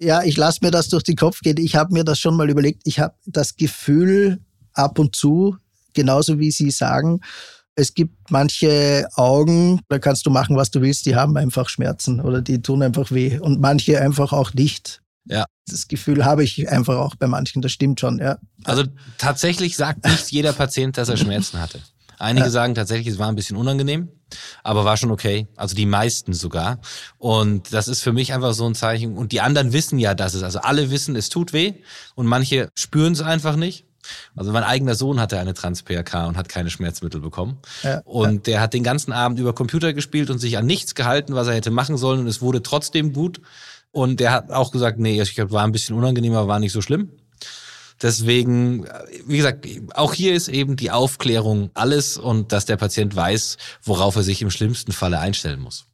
Ja, 0.00 0.24
ich 0.24 0.36
lasse 0.36 0.58
mir 0.62 0.72
das 0.72 0.88
durch 0.88 1.04
den 1.04 1.14
Kopf 1.14 1.38
gehen. 1.40 1.58
Ich 1.58 1.76
habe 1.76 1.94
mir 1.94 2.02
das 2.02 2.18
schon 2.18 2.36
mal 2.36 2.50
überlegt. 2.50 2.82
Ich 2.84 2.98
habe 2.98 3.14
das 3.26 3.54
Gefühl 3.54 4.40
ab 4.72 4.98
und 4.98 5.14
zu, 5.14 5.56
genauso 5.92 6.40
wie 6.40 6.50
Sie 6.50 6.72
sagen, 6.72 7.20
es 7.76 7.94
gibt 7.94 8.30
manche 8.30 9.08
Augen, 9.14 9.80
da 9.88 9.98
kannst 9.98 10.26
du 10.26 10.30
machen, 10.30 10.56
was 10.56 10.70
du 10.70 10.80
willst, 10.80 11.06
die 11.06 11.16
haben 11.16 11.36
einfach 11.36 11.68
Schmerzen 11.68 12.20
oder 12.20 12.42
die 12.42 12.62
tun 12.62 12.82
einfach 12.82 13.10
weh 13.10 13.38
und 13.38 13.60
manche 13.60 14.00
einfach 14.00 14.32
auch 14.32 14.52
nicht. 14.54 15.02
Ja. 15.26 15.46
Das 15.66 15.88
Gefühl 15.88 16.24
habe 16.24 16.42
ich 16.42 16.68
einfach 16.68 16.96
auch 16.96 17.14
bei 17.14 17.26
manchen, 17.26 17.62
das 17.62 17.72
stimmt 17.72 18.00
schon, 18.00 18.18
ja. 18.18 18.38
Also 18.64 18.84
tatsächlich 19.18 19.76
sagt 19.76 20.04
nicht 20.04 20.30
jeder 20.30 20.52
Patient, 20.52 20.98
dass 20.98 21.08
er 21.08 21.16
Schmerzen 21.16 21.60
hatte. 21.60 21.80
Einige 22.18 22.46
ja. 22.46 22.50
sagen 22.50 22.74
tatsächlich, 22.74 23.14
es 23.14 23.18
war 23.18 23.28
ein 23.28 23.34
bisschen 23.34 23.56
unangenehm, 23.56 24.10
aber 24.62 24.84
war 24.84 24.98
schon 24.98 25.10
okay. 25.10 25.48
Also 25.56 25.74
die 25.74 25.86
meisten 25.86 26.34
sogar. 26.34 26.80
Und 27.16 27.72
das 27.72 27.88
ist 27.88 28.02
für 28.02 28.12
mich 28.12 28.34
einfach 28.34 28.52
so 28.52 28.66
ein 28.66 28.74
Zeichen. 28.74 29.16
Und 29.16 29.32
die 29.32 29.40
anderen 29.40 29.72
wissen 29.72 29.98
ja, 29.98 30.14
dass 30.14 30.34
es, 30.34 30.42
also 30.42 30.58
alle 30.60 30.90
wissen, 30.90 31.16
es 31.16 31.30
tut 31.30 31.54
weh 31.54 31.82
und 32.16 32.26
manche 32.26 32.68
spüren 32.74 33.14
es 33.14 33.22
einfach 33.22 33.56
nicht. 33.56 33.86
Also 34.36 34.52
mein 34.52 34.64
eigener 34.64 34.94
Sohn 34.94 35.20
hatte 35.20 35.38
eine 35.38 35.54
Trans-PRK 35.54 36.26
und 36.26 36.36
hat 36.36 36.48
keine 36.48 36.70
Schmerzmittel 36.70 37.20
bekommen. 37.20 37.58
Ja, 37.82 38.00
und 38.04 38.46
ja. 38.46 38.52
der 38.52 38.60
hat 38.60 38.74
den 38.74 38.82
ganzen 38.82 39.12
Abend 39.12 39.38
über 39.38 39.52
Computer 39.54 39.92
gespielt 39.92 40.30
und 40.30 40.38
sich 40.38 40.56
an 40.56 40.66
nichts 40.66 40.94
gehalten, 40.94 41.34
was 41.34 41.46
er 41.46 41.54
hätte 41.54 41.70
machen 41.70 41.96
sollen. 41.96 42.20
Und 42.20 42.26
es 42.26 42.40
wurde 42.40 42.62
trotzdem 42.62 43.12
gut. 43.12 43.40
Und 43.92 44.20
der 44.20 44.32
hat 44.32 44.50
auch 44.50 44.70
gesagt, 44.70 44.98
nee, 44.98 45.20
ich 45.20 45.34
glaube, 45.34 45.52
war 45.52 45.64
ein 45.64 45.72
bisschen 45.72 45.96
unangenehmer, 45.96 46.46
war 46.48 46.60
nicht 46.60 46.72
so 46.72 46.80
schlimm. 46.80 47.10
Deswegen, 48.02 48.86
wie 49.26 49.36
gesagt, 49.36 49.66
auch 49.94 50.14
hier 50.14 50.34
ist 50.34 50.48
eben 50.48 50.76
die 50.76 50.90
Aufklärung 50.90 51.70
alles 51.74 52.16
und 52.16 52.52
dass 52.52 52.64
der 52.64 52.78
Patient 52.78 53.14
weiß, 53.14 53.58
worauf 53.82 54.16
er 54.16 54.22
sich 54.22 54.40
im 54.40 54.50
schlimmsten 54.50 54.92
Falle 54.92 55.18
einstellen 55.18 55.60
muss. 55.60 55.84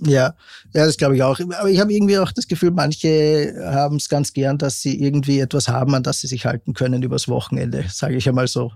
Ja, 0.00 0.34
ja, 0.74 0.86
das 0.86 0.96
glaube 0.96 1.16
ich 1.16 1.22
auch. 1.22 1.40
Aber 1.40 1.68
ich 1.68 1.80
habe 1.80 1.92
irgendwie 1.92 2.18
auch 2.18 2.30
das 2.30 2.46
Gefühl, 2.46 2.70
manche 2.70 3.54
haben 3.64 3.96
es 3.96 4.08
ganz 4.08 4.32
gern, 4.32 4.56
dass 4.56 4.80
sie 4.80 5.00
irgendwie 5.00 5.40
etwas 5.40 5.68
haben, 5.68 5.94
an 5.94 6.04
das 6.04 6.20
sie 6.20 6.28
sich 6.28 6.46
halten 6.46 6.72
können 6.72 7.02
übers 7.02 7.26
Wochenende, 7.26 7.84
sage 7.88 8.16
ich 8.16 8.28
einmal 8.28 8.46
so. 8.46 8.72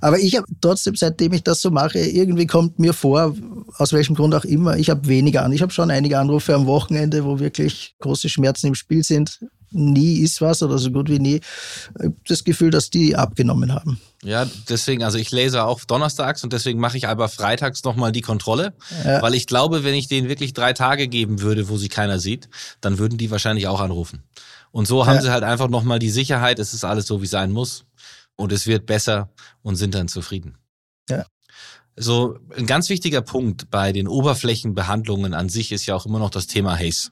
Aber 0.00 0.18
ich 0.18 0.36
habe 0.36 0.46
trotzdem, 0.60 0.96
seitdem 0.96 1.32
ich 1.34 1.44
das 1.44 1.60
so 1.60 1.70
mache, 1.70 1.98
irgendwie 2.00 2.46
kommt 2.46 2.78
mir 2.78 2.94
vor, 2.94 3.34
aus 3.78 3.92
welchem 3.92 4.16
Grund 4.16 4.34
auch 4.34 4.44
immer, 4.44 4.76
ich 4.76 4.90
habe 4.90 5.06
weniger 5.06 5.44
an. 5.44 5.52
Ich 5.52 5.62
habe 5.62 5.72
schon 5.72 5.90
einige 5.90 6.18
Anrufe 6.18 6.54
am 6.54 6.66
Wochenende, 6.66 7.24
wo 7.24 7.38
wirklich 7.38 7.94
große 8.00 8.28
Schmerzen 8.28 8.68
im 8.68 8.74
Spiel 8.74 9.04
sind 9.04 9.40
nie 9.76 10.18
ist 10.18 10.40
was 10.40 10.62
oder 10.62 10.78
so 10.78 10.90
gut 10.90 11.08
wie 11.08 11.18
nie, 11.18 11.40
das 12.26 12.44
Gefühl, 12.44 12.70
dass 12.70 12.90
die 12.90 13.16
abgenommen 13.16 13.72
haben. 13.72 14.00
Ja, 14.22 14.46
deswegen, 14.68 15.04
also 15.04 15.18
ich 15.18 15.30
lese 15.30 15.64
auch 15.64 15.84
donnerstags 15.84 16.42
und 16.42 16.52
deswegen 16.52 16.80
mache 16.80 16.96
ich 16.96 17.06
aber 17.06 17.28
freitags 17.28 17.84
nochmal 17.84 18.12
die 18.12 18.22
Kontrolle, 18.22 18.74
ja. 19.04 19.22
weil 19.22 19.34
ich 19.34 19.46
glaube, 19.46 19.84
wenn 19.84 19.94
ich 19.94 20.08
denen 20.08 20.28
wirklich 20.28 20.52
drei 20.52 20.72
Tage 20.72 21.06
geben 21.06 21.40
würde, 21.42 21.68
wo 21.68 21.76
sie 21.76 21.88
keiner 21.88 22.18
sieht, 22.18 22.48
dann 22.80 22.98
würden 22.98 23.18
die 23.18 23.30
wahrscheinlich 23.30 23.68
auch 23.68 23.80
anrufen. 23.80 24.22
Und 24.72 24.86
so 24.86 25.06
haben 25.06 25.16
ja. 25.16 25.22
sie 25.22 25.30
halt 25.30 25.44
einfach 25.44 25.68
nochmal 25.68 25.98
die 25.98 26.10
Sicherheit, 26.10 26.58
es 26.58 26.74
ist 26.74 26.84
alles 26.84 27.06
so, 27.06 27.20
wie 27.20 27.26
es 27.26 27.30
sein 27.30 27.52
muss 27.52 27.84
und 28.36 28.52
es 28.52 28.66
wird 28.66 28.86
besser 28.86 29.30
und 29.62 29.76
sind 29.76 29.94
dann 29.94 30.08
zufrieden. 30.08 30.58
Ja. 31.08 31.24
So 31.96 32.38
ein 32.56 32.66
ganz 32.66 32.88
wichtiger 32.90 33.22
Punkt 33.22 33.70
bei 33.70 33.92
den 33.92 34.06
Oberflächenbehandlungen 34.06 35.32
an 35.32 35.48
sich 35.48 35.72
ist 35.72 35.86
ja 35.86 35.94
auch 35.94 36.04
immer 36.04 36.18
noch 36.18 36.30
das 36.30 36.46
Thema 36.46 36.78
Haze. 36.78 37.10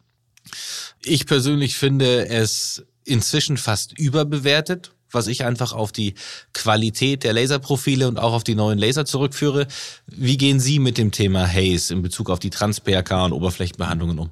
Ich 1.04 1.26
persönlich 1.26 1.76
finde 1.76 2.28
es 2.28 2.84
inzwischen 3.04 3.56
fast 3.56 3.98
überbewertet, 3.98 4.92
was 5.10 5.26
ich 5.26 5.44
einfach 5.44 5.72
auf 5.72 5.92
die 5.92 6.14
Qualität 6.52 7.24
der 7.24 7.32
Laserprofile 7.32 8.08
und 8.08 8.18
auch 8.18 8.32
auf 8.32 8.44
die 8.44 8.54
neuen 8.54 8.78
Laser 8.78 9.04
zurückführe. 9.04 9.66
Wie 10.06 10.36
gehen 10.36 10.60
Sie 10.60 10.78
mit 10.78 10.98
dem 10.98 11.12
Thema 11.12 11.46
Haze 11.46 11.94
in 11.94 12.02
Bezug 12.02 12.30
auf 12.30 12.40
die 12.40 12.50
Trans-PRK 12.50 13.26
und 13.26 13.32
Oberflächenbehandlungen 13.32 14.18
um? 14.18 14.30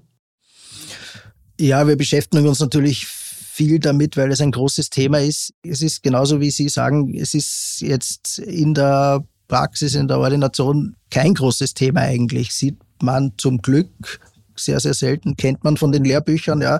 Ja, 1.61 1.87
wir 1.87 1.97
beschäftigen 1.97 2.49
uns 2.49 2.59
natürlich 2.59 3.07
viel 3.07 3.79
damit, 3.79 4.17
weil 4.17 4.33
es 4.33 4.41
ein 4.41 4.51
großes 4.51 4.91
Thema 4.91 5.21
ist. 5.21 5.53
Es 5.63 5.83
ist 5.83 6.03
genauso 6.03 6.41
wie 6.41 6.51
Sie 6.51 6.69
sagen, 6.69 7.15
es 7.15 7.35
ist 7.35 7.81
jetzt 7.81 8.39
in 8.39 8.75
der 8.75 9.25
Praxis, 9.47 9.95
in 9.95 10.09
der 10.09 10.19
Ordination 10.19 10.97
kein 11.11 11.35
großes 11.35 11.75
Thema 11.75 12.01
eigentlich. 12.01 12.53
Sieht 12.53 12.79
man 13.03 13.33
zum 13.37 13.61
Glück 13.61 14.21
sehr, 14.57 14.81
sehr 14.81 14.95
selten, 14.95 15.37
kennt 15.37 15.65
man 15.65 15.77
von 15.77 15.93
den 15.93 16.05
Lehrbüchern, 16.05 16.61
ja. 16.61 16.79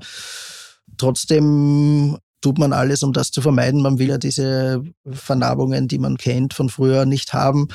Trotzdem 0.97 2.19
tut 2.43 2.59
man 2.59 2.73
alles, 2.73 3.03
um 3.03 3.13
das 3.13 3.31
zu 3.31 3.41
vermeiden. 3.41 3.81
Man 3.81 3.99
will 3.99 4.09
ja 4.09 4.19
diese 4.19 4.83
Vernarbungen, 5.11 5.89
die 5.89 5.99
man 5.99 6.17
kennt 6.19 6.55
von 6.55 6.69
früher, 6.69 7.07
nicht 7.07 7.33
haben. 7.33 7.69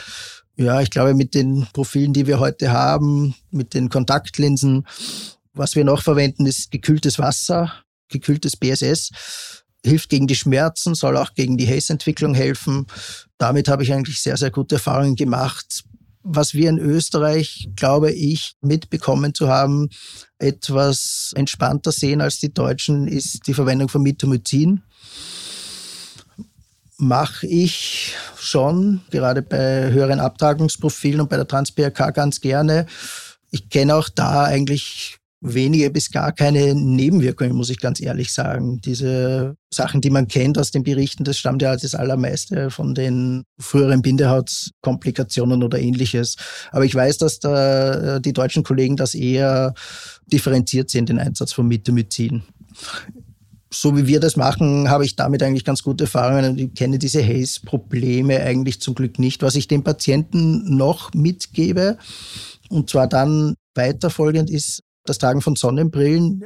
Ja, 0.55 0.81
ich 0.81 0.89
glaube, 0.89 1.13
mit 1.13 1.33
den 1.33 1.67
Profilen, 1.73 2.13
die 2.13 2.27
wir 2.27 2.39
heute 2.39 2.71
haben, 2.71 3.35
mit 3.49 3.73
den 3.73 3.89
Kontaktlinsen, 3.89 4.85
was 5.53 5.75
wir 5.75 5.85
noch 5.85 6.01
verwenden, 6.01 6.45
ist 6.45 6.71
gekühltes 6.71 7.17
Wasser, 7.17 7.73
gekühltes 8.09 8.57
BSS. 8.57 9.11
Hilft 9.85 10.09
gegen 10.09 10.27
die 10.27 10.35
Schmerzen, 10.35 10.95
soll 10.95 11.15
auch 11.17 11.33
gegen 11.33 11.57
die 11.57 11.67
Haze-Entwicklung 11.67 12.33
helfen. 12.33 12.87
Damit 13.37 13.67
habe 13.67 13.83
ich 13.83 13.93
eigentlich 13.93 14.21
sehr, 14.21 14.35
sehr 14.35 14.51
gute 14.51 14.75
Erfahrungen 14.75 15.15
gemacht 15.15 15.85
was 16.29 16.53
wir 16.53 16.69
in 16.69 16.77
Österreich, 16.77 17.69
glaube 17.75 18.11
ich, 18.11 18.55
mitbekommen 18.61 19.33
zu 19.33 19.47
haben, 19.47 19.89
etwas 20.39 21.31
entspannter 21.35 21.91
sehen 21.91 22.21
als 22.21 22.39
die 22.39 22.53
Deutschen, 22.53 23.07
ist 23.07 23.47
die 23.47 23.53
Verwendung 23.53 23.87
von 23.87 24.03
Mitomycin. 24.03 24.83
Mache 26.97 27.47
ich 27.47 28.15
schon, 28.37 29.01
gerade 29.09 29.41
bei 29.41 29.91
höheren 29.91 30.19
Abtragungsprofilen 30.19 31.21
und 31.21 31.29
bei 31.29 31.37
der 31.37 31.47
Trans-PRK 31.47 32.11
ganz 32.11 32.41
gerne. 32.41 32.87
Ich 33.51 33.69
kenne 33.69 33.95
auch 33.95 34.09
da 34.09 34.43
eigentlich 34.43 35.17
wenige 35.39 35.91
bis 35.91 36.11
gar 36.11 36.31
keine 36.31 36.73
Nebenwirkungen, 36.73 37.55
muss 37.55 37.69
ich 37.69 37.79
ganz 37.79 38.01
ehrlich 38.01 38.33
sagen. 38.33 38.81
Diese 38.81 39.55
Sachen, 39.71 40.01
die 40.01 40.09
man 40.09 40.27
kennt 40.27 40.57
aus 40.57 40.71
den 40.71 40.83
Berichten, 40.83 41.23
das 41.23 41.37
stammt 41.37 41.61
ja 41.61 41.75
das 41.75 41.93
allermeiste 41.93 42.71
von 42.71 42.95
den 42.95 43.43
früheren 43.59 44.01
Bindehautkomplikationen 44.01 45.63
oder 45.63 45.79
ähnliches. 45.79 46.35
Aber 46.71 46.85
ich 46.85 46.95
weiß, 46.95 47.19
dass 47.19 47.39
da 47.39 48.15
äh, 48.15 48.21
die 48.21 48.33
deutschen 48.33 48.63
Kollegen 48.63 48.95
das 48.95 49.13
eher 49.13 49.73
differenziert 50.25 50.89
sehen, 50.89 51.05
den 51.05 51.19
Einsatz 51.19 51.53
von 51.53 51.67
Mitomycin 51.67 52.43
so 53.69 53.97
wie 53.97 54.07
wir 54.07 54.19
das 54.19 54.37
machen, 54.37 54.89
habe 54.89 55.05
ich 55.05 55.15
damit 55.15 55.43
eigentlich 55.43 55.65
ganz 55.65 55.83
gute 55.83 56.05
Erfahrungen 56.05 56.51
und 56.51 56.57
ich 56.59 56.73
kenne 56.73 56.99
diese 56.99 57.21
Haze-Probleme 57.21 58.39
eigentlich 58.39 58.79
zum 58.79 58.95
Glück 58.95 59.19
nicht. 59.19 59.41
Was 59.41 59.55
ich 59.55 59.67
den 59.67 59.83
Patienten 59.83 60.75
noch 60.75 61.13
mitgebe, 61.13 61.97
und 62.69 62.89
zwar 62.89 63.07
dann 63.07 63.55
weiterfolgend 63.75 64.49
ist, 64.49 64.81
das 65.09 65.17
Tragen 65.17 65.41
von 65.41 65.55
Sonnenbrillen, 65.55 66.45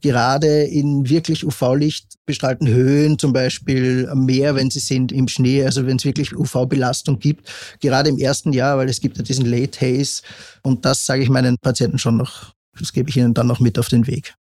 gerade 0.00 0.64
in 0.64 1.08
wirklich 1.08 1.44
UV-Licht 1.44 2.14
bestrahlten 2.26 2.68
Höhen, 2.68 3.18
zum 3.18 3.32
Beispiel 3.32 4.08
am 4.10 4.24
Meer, 4.24 4.54
wenn 4.54 4.70
sie 4.70 4.80
sind, 4.80 5.12
im 5.12 5.28
Schnee, 5.28 5.64
also 5.64 5.86
wenn 5.86 5.96
es 5.96 6.04
wirklich 6.04 6.36
UV-Belastung 6.36 7.18
gibt, 7.18 7.48
gerade 7.80 8.08
im 8.08 8.18
ersten 8.18 8.52
Jahr, 8.52 8.78
weil 8.78 8.88
es 8.88 9.00
gibt 9.00 9.16
ja 9.16 9.22
diesen 9.22 9.46
Late 9.46 9.80
Haze 9.80 10.22
und 10.62 10.84
das 10.84 11.06
sage 11.06 11.22
ich 11.22 11.28
meinen 11.28 11.56
Patienten 11.58 11.98
schon 11.98 12.16
noch, 12.16 12.52
das 12.78 12.92
gebe 12.92 13.10
ich 13.10 13.16
ihnen 13.16 13.34
dann 13.34 13.46
noch 13.46 13.60
mit 13.60 13.78
auf 13.78 13.88
den 13.88 14.06
Weg. 14.06 14.34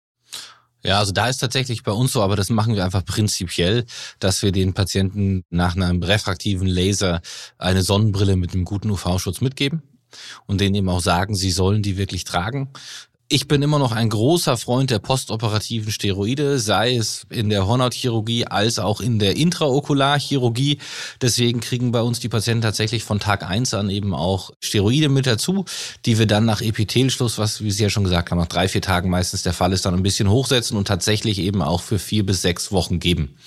Ja, 0.86 0.98
also 0.98 1.12
da 1.12 1.28
ist 1.28 1.38
tatsächlich 1.38 1.82
bei 1.82 1.92
uns 1.92 2.12
so, 2.12 2.22
aber 2.22 2.36
das 2.36 2.50
machen 2.50 2.74
wir 2.74 2.84
einfach 2.84 3.04
prinzipiell, 3.04 3.86
dass 4.18 4.42
wir 4.42 4.52
den 4.52 4.74
Patienten 4.74 5.42
nach 5.48 5.76
einem 5.76 6.02
refraktiven 6.02 6.66
Laser 6.66 7.22
eine 7.56 7.82
Sonnenbrille 7.82 8.36
mit 8.36 8.52
einem 8.52 8.66
guten 8.66 8.90
UV-Schutz 8.90 9.40
mitgeben 9.40 9.82
und 10.46 10.60
denen 10.60 10.74
eben 10.74 10.90
auch 10.90 11.00
sagen, 11.00 11.34
sie 11.34 11.50
sollen 11.50 11.82
die 11.82 11.96
wirklich 11.96 12.24
tragen. 12.24 12.68
Ich 13.28 13.48
bin 13.48 13.62
immer 13.62 13.78
noch 13.78 13.92
ein 13.92 14.10
großer 14.10 14.58
Freund 14.58 14.90
der 14.90 14.98
postoperativen 14.98 15.90
Steroide, 15.90 16.58
sei 16.58 16.94
es 16.94 17.26
in 17.30 17.48
der 17.48 17.66
Hornhautchirurgie 17.66 18.46
als 18.46 18.78
auch 18.78 19.00
in 19.00 19.18
der 19.18 19.36
Intraokularchirurgie. 19.36 20.78
Deswegen 21.22 21.60
kriegen 21.60 21.90
bei 21.90 22.02
uns 22.02 22.20
die 22.20 22.28
Patienten 22.28 22.60
tatsächlich 22.60 23.02
von 23.02 23.20
Tag 23.20 23.42
eins 23.42 23.72
an 23.72 23.88
eben 23.88 24.14
auch 24.14 24.50
Steroide 24.62 25.08
mit 25.08 25.26
dazu, 25.26 25.64
die 26.04 26.18
wir 26.18 26.26
dann 26.26 26.44
nach 26.44 26.60
Epithelschluss, 26.60 27.38
was 27.38 27.62
wie 27.62 27.70
Sie 27.70 27.84
ja 27.84 27.88
schon 27.88 28.04
gesagt 28.04 28.30
haben, 28.30 28.38
nach 28.38 28.46
drei, 28.46 28.68
vier 28.68 28.82
Tagen 28.82 29.08
meistens 29.08 29.42
der 29.42 29.54
Fall 29.54 29.72
ist, 29.72 29.86
dann 29.86 29.94
ein 29.94 30.02
bisschen 30.02 30.28
hochsetzen 30.28 30.76
und 30.76 30.86
tatsächlich 30.86 31.38
eben 31.38 31.62
auch 31.62 31.80
für 31.80 31.98
vier 31.98 32.26
bis 32.26 32.42
sechs 32.42 32.72
Wochen 32.72 33.00
geben. 33.00 33.38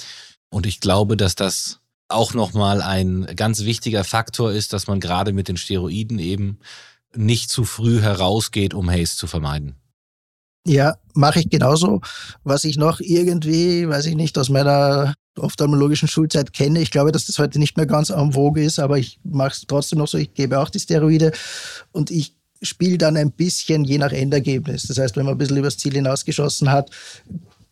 Und 0.50 0.66
ich 0.66 0.80
glaube, 0.80 1.16
dass 1.18 1.36
das 1.36 1.82
auch 2.10 2.34
nochmal 2.34 2.82
ein 2.82 3.28
ganz 3.36 3.63
wichtiger 3.63 4.04
Faktor 4.04 4.52
ist, 4.52 4.74
dass 4.74 4.88
man 4.88 5.00
gerade 5.00 5.34
mit 5.34 5.50
den 5.50 5.58
Steroiden 5.58 6.18
eben 6.18 6.60
nicht 7.15 7.50
zu 7.50 7.63
früh 7.63 8.00
herausgeht, 8.02 8.74
um 8.74 8.89
Haze 8.89 9.17
zu 9.17 9.28
vermeiden. 9.28 9.76
Ja, 10.65 10.98
mache 11.13 11.39
ich 11.39 11.50
genauso. 11.50 12.02
Was 12.43 12.65
ich 12.65 12.78
noch 12.78 13.00
irgendwie, 13.00 13.88
weiß 13.88 14.06
ich 14.08 14.15
nicht, 14.15 14.38
aus 14.38 14.50
meiner 14.50 15.13
ophthalmologischen 15.38 16.10
Schulzeit 16.10 16.52
kenne, 16.52 16.82
ich 16.82 16.91
glaube, 16.91 17.13
dass 17.13 17.26
das 17.26 17.39
heute 17.39 17.58
nicht 17.58 17.78
mehr 17.78 17.86
ganz 17.86 18.10
en 18.10 18.34
vogue 18.34 18.62
ist, 18.62 18.80
aber 18.80 18.98
ich 18.98 19.20
mache 19.24 19.52
es 19.52 19.65
trotzdem 19.65 20.00
noch 20.00 20.08
so, 20.08 20.17
ich 20.17 20.34
gebe 20.34 20.60
auch 20.60 20.70
die 20.70 20.80
Steroide 20.80 21.32
und 21.93 22.12
ich 22.12 22.36
spiele 22.62 22.98
dann 22.98 23.15
ein 23.15 23.32
bisschen 23.32 23.86
je 23.86 23.98
nach 23.98 24.12
Endergebnis. 24.12 24.84
Das 24.88 24.98
heißt, 24.98 25.15
wenn 25.15 25.26
man 25.26 25.36
ein 25.36 25.38
bisschen 25.38 25.58
übers 25.58 25.78
Ziel 25.78 25.93
hinausgeschossen 25.93 26.70
hat, 26.70 26.89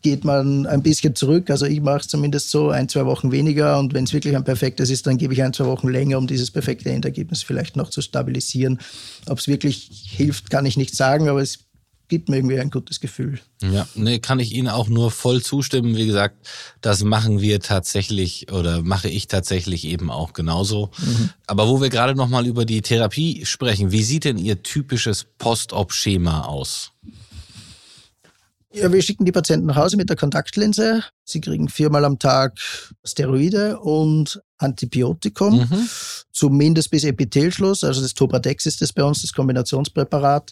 geht 0.06 0.24
man 0.24 0.68
ein 0.68 0.84
bisschen 0.84 1.15
zurück. 1.15 1.50
Also 1.50 1.65
ich 1.65 1.82
mache 1.82 2.02
es 2.02 2.08
zumindest 2.08 2.52
so, 2.52 2.70
ein, 2.70 2.88
zwei 2.88 3.08
Wochen 3.08 3.32
weniger 3.32 3.80
und 3.80 3.96
wenn 3.96 4.04
es 4.04 4.13
wirklich 4.13 4.36
ein 4.36 4.44
perfektes 4.44 4.91
ist, 4.91 5.08
dann 5.08 5.18
gebe 5.18 5.34
ich 5.34 5.41
ein, 5.41 5.52
zwei 5.52 5.65
Wochen 5.65 5.89
länger, 5.89 6.20
um 6.20 6.28
dieses 6.28 6.52
perfekte 6.52 6.91
Endergebnis 6.91 7.41
vielleicht 7.41 7.76
noch 7.76 7.89
zu 7.89 8.04
stabilisieren. 8.04 8.80
Ob 9.26 9.39
es 9.39 9.48
wirklich 9.48 9.89
hilft, 10.06 10.52
kann 10.52 10.68
ich 10.68 10.78
nicht 10.78 10.96
sagen, 10.96 11.28
aber 11.28 11.41
es 11.41 11.58
gibt 12.08 12.30
mir 12.30 12.36
irgendwie 12.36 12.60
ein 12.60 12.70
gutes 12.70 13.00
Gefühl. 13.00 13.39
Ja, 13.63 13.88
nee, 13.96 14.20
kann 14.20 14.39
ich 14.39 14.54
Ihnen 14.54 14.68
auch 14.68 14.89
nur 14.89 15.10
voll 15.10 15.41
zustimmen. 15.41 15.98
Wie 15.98 16.06
gesagt, 16.06 16.36
das 16.82 17.04
machen 17.04 17.41
wir 17.41 17.60
tatsächlich 17.60 18.52
oder 18.52 18.84
mache 18.84 19.10
ich 19.10 19.26
tatsächlich 19.26 19.86
eben 19.86 20.12
auch 20.12 20.34
genauso. 20.34 20.91
Mhm. 21.00 21.32
Aber 21.48 21.68
wo 21.68 21.82
wir 21.82 21.89
gerade 21.89 22.13
noch 22.13 22.30
mal 22.30 22.46
über 22.46 22.65
die 22.65 22.84
Therapie 22.84 23.44
sprechen, 23.48 23.91
wie 23.91 24.04
sieht 24.04 24.26
denn 24.26 24.38
Ihr 24.38 24.62
typisches 24.62 25.26
Post-Op-Schema 25.39 26.41
aus? 26.41 26.91
Ja, 28.76 28.92
wir 28.92 29.02
schicken 29.02 29.26
die 29.26 29.32
Patienten 29.32 29.68
nach 29.68 29.78
Hause 29.78 29.96
mit 29.96 30.10
der 30.10 30.18
Kontaktlinse. 30.18 31.04
Sie 31.24 31.40
kriegen 31.40 31.70
viermal 31.70 32.04
am 32.04 32.20
Tag 32.20 32.60
Steroide 33.06 33.80
und 33.80 34.42
Antibiotikum, 34.58 35.60
mhm. 35.60 35.90
zumindest 36.32 36.92
bis 36.92 37.06
Epithelschluss. 37.06 37.84
Also 37.84 38.02
das 38.02 38.14
Tobradex 38.14 38.66
ist 38.66 38.82
das 38.82 38.92
bei 38.92 39.04
uns, 39.04 39.22
das 39.22 39.32
Kombinationspräparat. 39.34 40.52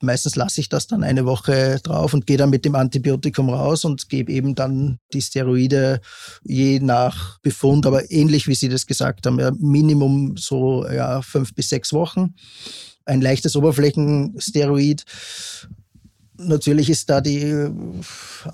Meistens 0.00 0.34
lasse 0.36 0.60
ich 0.60 0.68
das 0.68 0.88
dann 0.88 1.04
eine 1.04 1.24
Woche 1.24 1.78
drauf 1.82 2.12
und 2.12 2.26
gehe 2.26 2.36
dann 2.36 2.50
mit 2.50 2.64
dem 2.64 2.74
Antibiotikum 2.74 3.48
raus 3.48 3.84
und 3.84 4.08
gebe 4.08 4.32
eben 4.32 4.54
dann 4.54 4.98
die 5.12 5.22
Steroide 5.22 6.00
je 6.42 6.80
nach 6.80 7.38
Befund, 7.40 7.86
aber 7.86 8.10
ähnlich 8.10 8.48
wie 8.48 8.54
Sie 8.54 8.68
das 8.68 8.86
gesagt 8.86 9.26
haben, 9.26 9.38
ja, 9.38 9.52
Minimum 9.58 10.36
so 10.36 10.86
ja, 10.88 11.22
fünf 11.22 11.54
bis 11.54 11.68
sechs 11.68 11.92
Wochen. 11.92 12.34
Ein 13.04 13.20
leichtes 13.20 13.54
Oberflächensteroid 13.54 15.04
Natürlich 16.38 16.88
ist 16.88 17.10
da 17.10 17.20
die 17.20 17.42
äh, 17.42 17.70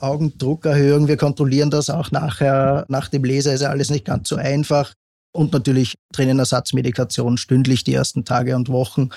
Augendruckerhöhung. 0.01 1.09
Wir 1.09 1.17
kontrollieren 1.17 1.71
das 1.71 1.91
auch 1.91 2.11
nachher. 2.11 2.85
Nach 2.89 3.09
dem 3.09 3.25
Laser 3.25 3.55
ist 3.55 3.61
ja 3.61 3.71
alles 3.71 3.91
nicht 3.91 4.05
ganz 4.05 4.29
so 4.29 4.37
einfach. 4.37 4.95
Und 5.33 5.53
natürlich 5.53 5.95
Tränenersatzmedikation 6.13 7.39
stündlich 7.39 7.85
die 7.85 7.95
ersten 7.95 8.25
Tage 8.25 8.57
und 8.57 8.69
Wochen. 8.69 9.11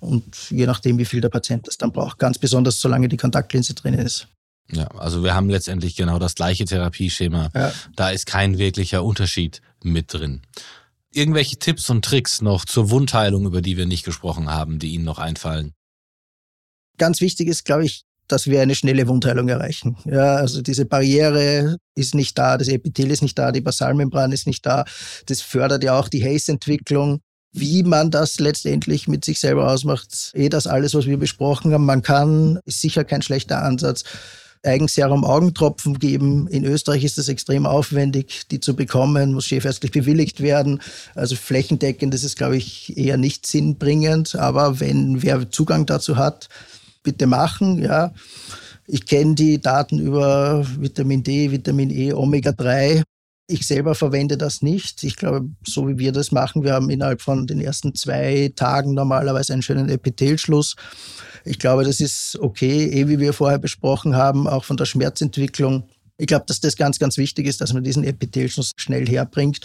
Und 0.00 0.50
je 0.50 0.66
nachdem, 0.66 0.98
wie 0.98 1.04
viel 1.04 1.20
der 1.20 1.28
Patient 1.28 1.66
das 1.66 1.76
dann 1.76 1.92
braucht. 1.92 2.18
Ganz 2.18 2.38
besonders, 2.38 2.80
solange 2.80 3.08
die 3.08 3.16
Kontaktlinse 3.16 3.74
drin 3.74 3.94
ist. 3.94 4.28
Ja, 4.70 4.86
also 4.98 5.24
wir 5.24 5.34
haben 5.34 5.48
letztendlich 5.48 5.96
genau 5.96 6.18
das 6.18 6.34
gleiche 6.34 6.64
Therapieschema. 6.64 7.50
Ja. 7.54 7.72
Da 7.96 8.10
ist 8.10 8.26
kein 8.26 8.58
wirklicher 8.58 9.02
Unterschied 9.02 9.62
mit 9.82 10.12
drin. 10.12 10.42
Irgendwelche 11.10 11.56
Tipps 11.58 11.88
und 11.88 12.04
Tricks 12.04 12.42
noch 12.42 12.64
zur 12.64 12.90
Wundheilung, 12.90 13.46
über 13.46 13.62
die 13.62 13.76
wir 13.76 13.86
nicht 13.86 14.04
gesprochen 14.04 14.50
haben, 14.50 14.78
die 14.78 14.92
Ihnen 14.92 15.04
noch 15.04 15.18
einfallen? 15.18 15.72
Ganz 16.98 17.20
wichtig 17.20 17.48
ist, 17.48 17.64
glaube 17.64 17.84
ich, 17.84 18.04
dass 18.28 18.46
wir 18.46 18.60
eine 18.60 18.74
schnelle 18.74 19.08
Wundheilung 19.08 19.48
erreichen. 19.48 19.96
Ja, 20.04 20.36
also 20.36 20.60
diese 20.60 20.84
Barriere 20.84 21.78
ist 21.94 22.14
nicht 22.14 22.38
da, 22.38 22.58
das 22.58 22.68
Epithel 22.68 23.10
ist 23.10 23.22
nicht 23.22 23.38
da, 23.38 23.52
die 23.52 23.62
Basalmembran 23.62 24.32
ist 24.32 24.46
nicht 24.46 24.64
da. 24.66 24.84
Das 25.26 25.40
fördert 25.40 25.82
ja 25.82 25.98
auch 25.98 26.08
die 26.08 26.22
Haze-Entwicklung. 26.22 27.20
Wie 27.52 27.82
man 27.82 28.10
das 28.10 28.38
letztendlich 28.40 29.08
mit 29.08 29.24
sich 29.24 29.40
selber 29.40 29.72
ausmacht, 29.72 30.32
eh 30.34 30.50
das 30.50 30.66
alles, 30.66 30.92
was 30.92 31.06
wir 31.06 31.16
besprochen 31.16 31.72
haben. 31.72 31.86
Man 31.86 32.02
kann, 32.02 32.60
ist 32.66 32.82
sicher 32.82 33.04
kein 33.04 33.22
schlechter 33.22 33.62
Ansatz, 33.62 34.04
Eigenserum 34.62 35.24
Augentropfen 35.24 35.98
geben. 35.98 36.46
In 36.48 36.64
Österreich 36.64 37.04
ist 37.04 37.16
das 37.16 37.28
extrem 37.28 37.64
aufwendig, 37.64 38.42
die 38.50 38.60
zu 38.60 38.76
bekommen, 38.76 39.32
muss 39.32 39.46
chefärztlich 39.46 39.92
bewilligt 39.92 40.42
werden. 40.42 40.82
Also 41.14 41.36
flächendeckend 41.36 42.14
ist 42.14 42.24
es, 42.24 42.36
glaube 42.36 42.56
ich, 42.56 42.96
eher 42.98 43.16
nicht 43.16 43.46
sinnbringend. 43.46 44.34
Aber 44.34 44.78
wenn 44.80 45.22
wer 45.22 45.50
Zugang 45.50 45.86
dazu 45.86 46.16
hat, 46.16 46.48
bitte 47.08 47.26
machen. 47.26 47.82
Ja. 47.82 48.12
Ich 48.86 49.06
kenne 49.06 49.34
die 49.34 49.60
Daten 49.60 49.98
über 49.98 50.62
Vitamin 50.78 51.22
D, 51.22 51.50
Vitamin 51.50 51.90
E, 51.90 52.12
Omega-3. 52.12 53.02
Ich 53.50 53.66
selber 53.66 53.94
verwende 53.94 54.36
das 54.36 54.60
nicht. 54.60 55.02
Ich 55.04 55.16
glaube, 55.16 55.48
so 55.66 55.88
wie 55.88 55.98
wir 55.98 56.12
das 56.12 56.32
machen, 56.32 56.64
wir 56.64 56.74
haben 56.74 56.90
innerhalb 56.90 57.22
von 57.22 57.46
den 57.46 57.62
ersten 57.62 57.94
zwei 57.94 58.52
Tagen 58.54 58.92
normalerweise 58.92 59.54
einen 59.54 59.62
schönen 59.62 59.88
Epithelschluss. 59.88 60.76
Ich 61.46 61.58
glaube, 61.58 61.84
das 61.84 62.00
ist 62.00 62.38
okay, 62.40 62.84
eh 62.84 63.08
wie 63.08 63.18
wir 63.18 63.32
vorher 63.32 63.58
besprochen 63.58 64.14
haben, 64.14 64.46
auch 64.46 64.64
von 64.64 64.76
der 64.76 64.84
Schmerzentwicklung. 64.84 65.88
Ich 66.18 66.26
glaube, 66.26 66.44
dass 66.46 66.60
das 66.60 66.76
ganz, 66.76 66.98
ganz 66.98 67.16
wichtig 67.16 67.46
ist, 67.46 67.62
dass 67.62 67.72
man 67.72 67.84
diesen 67.84 68.04
Epithelschluss 68.04 68.72
schnell 68.76 69.06
herbringt 69.08 69.60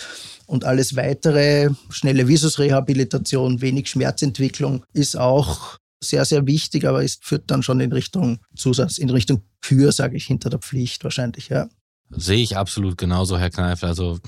und 0.45 0.63
alles 0.63 0.95
weitere, 0.95 1.69
schnelle 1.89 2.27
Visusrehabilitation, 2.27 3.59
wenig 3.59 3.89
Schmerzentwicklung 3.89 4.85
ist 4.93 5.17
auch 5.17 5.77
sehr, 6.03 6.25
sehr 6.25 6.45
wichtig, 6.45 6.85
aber 6.85 7.03
es 7.03 7.19
führt 7.21 7.49
dann 7.49 7.63
schon 7.63 7.79
in 7.79 7.91
Richtung 7.91 8.39
Zusatz, 8.55 8.97
in 8.97 9.09
Richtung 9.09 9.43
Kür, 9.61 9.91
sage 9.91 10.17
ich, 10.17 10.25
hinter 10.25 10.49
der 10.49 10.59
Pflicht 10.59 11.03
wahrscheinlich, 11.03 11.49
ja. 11.49 11.67
Sehe 12.09 12.43
ich 12.43 12.57
absolut 12.57 12.97
genauso, 12.97 13.37
Herr 13.37 13.49
Kneifel. 13.49 13.89
Also 13.89 14.19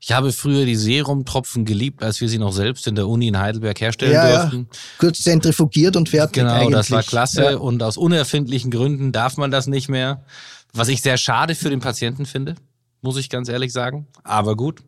ich 0.00 0.12
habe 0.12 0.32
früher 0.32 0.64
die 0.64 0.76
Serumtropfen 0.76 1.64
geliebt, 1.64 2.02
als 2.02 2.20
wir 2.20 2.28
sie 2.28 2.38
noch 2.38 2.52
selbst 2.52 2.86
in 2.86 2.94
der 2.94 3.06
Uni 3.06 3.28
in 3.28 3.38
Heidelberg 3.38 3.80
herstellen 3.80 4.12
ja, 4.12 4.40
durften. 4.40 4.68
Ja. 4.70 4.78
Kurz 4.98 5.22
zentrifugiert 5.22 5.96
und 5.96 6.08
fertig. 6.08 6.34
Genau, 6.34 6.54
eigentlich. 6.54 6.70
das 6.70 6.90
war 6.90 7.02
klasse. 7.02 7.42
Ja. 7.42 7.56
Und 7.56 7.82
aus 7.82 7.96
unerfindlichen 7.96 8.70
Gründen 8.70 9.12
darf 9.12 9.36
man 9.36 9.50
das 9.50 9.66
nicht 9.66 9.88
mehr. 9.88 10.24
Was 10.72 10.88
ich 10.88 11.02
sehr 11.02 11.16
schade 11.16 11.54
für 11.54 11.70
den 11.70 11.80
Patienten 11.80 12.26
finde, 12.26 12.54
muss 13.00 13.16
ich 13.16 13.30
ganz 13.30 13.48
ehrlich 13.48 13.72
sagen. 13.72 14.06
Aber 14.22 14.56
gut, 14.56 14.82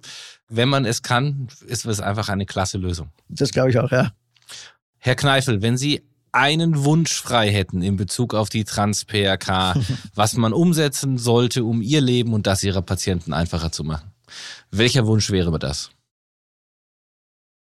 wenn 0.49 0.69
man 0.69 0.85
es 0.85 1.03
kann, 1.03 1.49
ist 1.67 1.85
es 1.87 2.01
einfach 2.01 2.29
eine 2.29 2.47
klasse 2.47 2.79
Lösung. 2.79 3.11
Das 3.29 3.51
glaube 3.51 3.71
ich 3.71 3.79
auch, 3.79 3.91
ja. 3.91 4.13
Herr 4.99 5.15
Kneifel, 5.15 5.63
wenn 5.63 5.79
Sie 5.79 6.03
einen 6.33 6.85
Wunsch 6.85 7.21
frei 7.21 7.51
hätten 7.51 7.83
in 7.83 7.97
Bezug 7.97 8.35
auf 8.35 8.49
die 8.49 8.65
Trans-PRK, 8.65 9.75
was 10.15 10.35
man 10.35 10.53
umsetzen 10.53 11.19
sollte, 11.19 11.65
um 11.65 11.83
ihr 11.83 12.01
Leben 12.01 12.33
und 12.35 12.47
das 12.47 12.63
ihrer 12.63 12.83
Patienten 12.83 13.33
einfacher 13.33 13.73
zu 13.73 13.85
machen. 13.85 14.11
Welcher 14.71 15.07
Wunsch 15.07 15.31
wäre 15.31 15.59
das? 15.59 15.91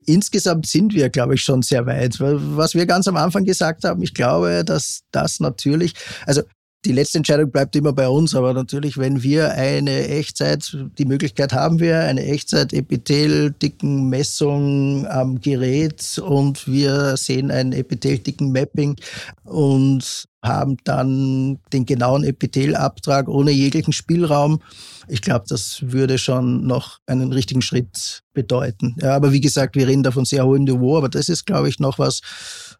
insgesamt 0.09 0.67
sind 0.67 0.95
wir, 0.95 1.11
glaube 1.11 1.35
ich, 1.35 1.43
schon 1.43 1.63
sehr 1.63 1.87
weit. 1.87 2.19
Was 2.19 2.75
wir 2.75 2.87
ganz 2.87 3.07
am 3.09 3.17
Anfang 3.17 3.45
gesagt 3.45 3.85
haben, 3.85 4.03
ich 4.03 4.15
glaube, 4.15 4.65
dass 4.65 5.03
das 5.11 5.39
natürlich, 5.39 5.93
also 6.27 6.43
die 6.85 6.93
letzte 6.93 7.19
Entscheidung 7.19 7.51
bleibt 7.51 7.75
immer 7.75 7.93
bei 7.93 8.09
uns, 8.09 8.37
aber 8.37 8.55
natürlich, 8.55 8.99
wenn 8.99 9.21
wir 9.23 9.51
eine 9.53 10.09
Echtzeit, 10.09 10.77
die 10.97 11.07
Möglichkeit 11.07 11.53
haben 11.53 11.81
wir, 11.81 11.99
eine 12.01 12.25
Echtzeit-Epithel-Dicken-Messung 12.25 15.09
am 15.09 15.41
Gerät 15.41 16.23
und 16.25 16.69
wir 16.69 17.17
sehen 17.17 17.51
ein 17.51 17.73
Epithel-Dicken-Mapping 17.73 18.95
und 19.43 20.29
haben 20.43 20.77
dann 20.85 21.59
den 21.73 21.85
genauen 21.85 22.23
Epithelabtrag 22.23 23.29
ohne 23.29 23.51
jeglichen 23.51 23.93
Spielraum. 23.93 24.61
Ich 25.09 25.21
glaube, 25.21 25.47
das 25.49 25.81
würde 25.83 26.17
schon 26.19 26.65
noch 26.65 26.99
einen 27.07 27.33
richtigen 27.33 27.63
Schritt 27.63 28.23
bedeuten. 28.35 28.95
Ja, 29.01 29.17
aber 29.17 29.33
wie 29.33 29.41
gesagt, 29.41 29.75
wir 29.75 29.89
reden 29.89 30.05
da 30.05 30.13
von 30.13 30.25
sehr 30.25 30.47
hohem 30.47 30.63
Niveau, 30.63 30.97
aber 30.97 31.09
das 31.09 31.29
ist, 31.29 31.45
glaube 31.45 31.69
ich, 31.69 31.81
noch 31.81 31.99
was, 31.99 32.21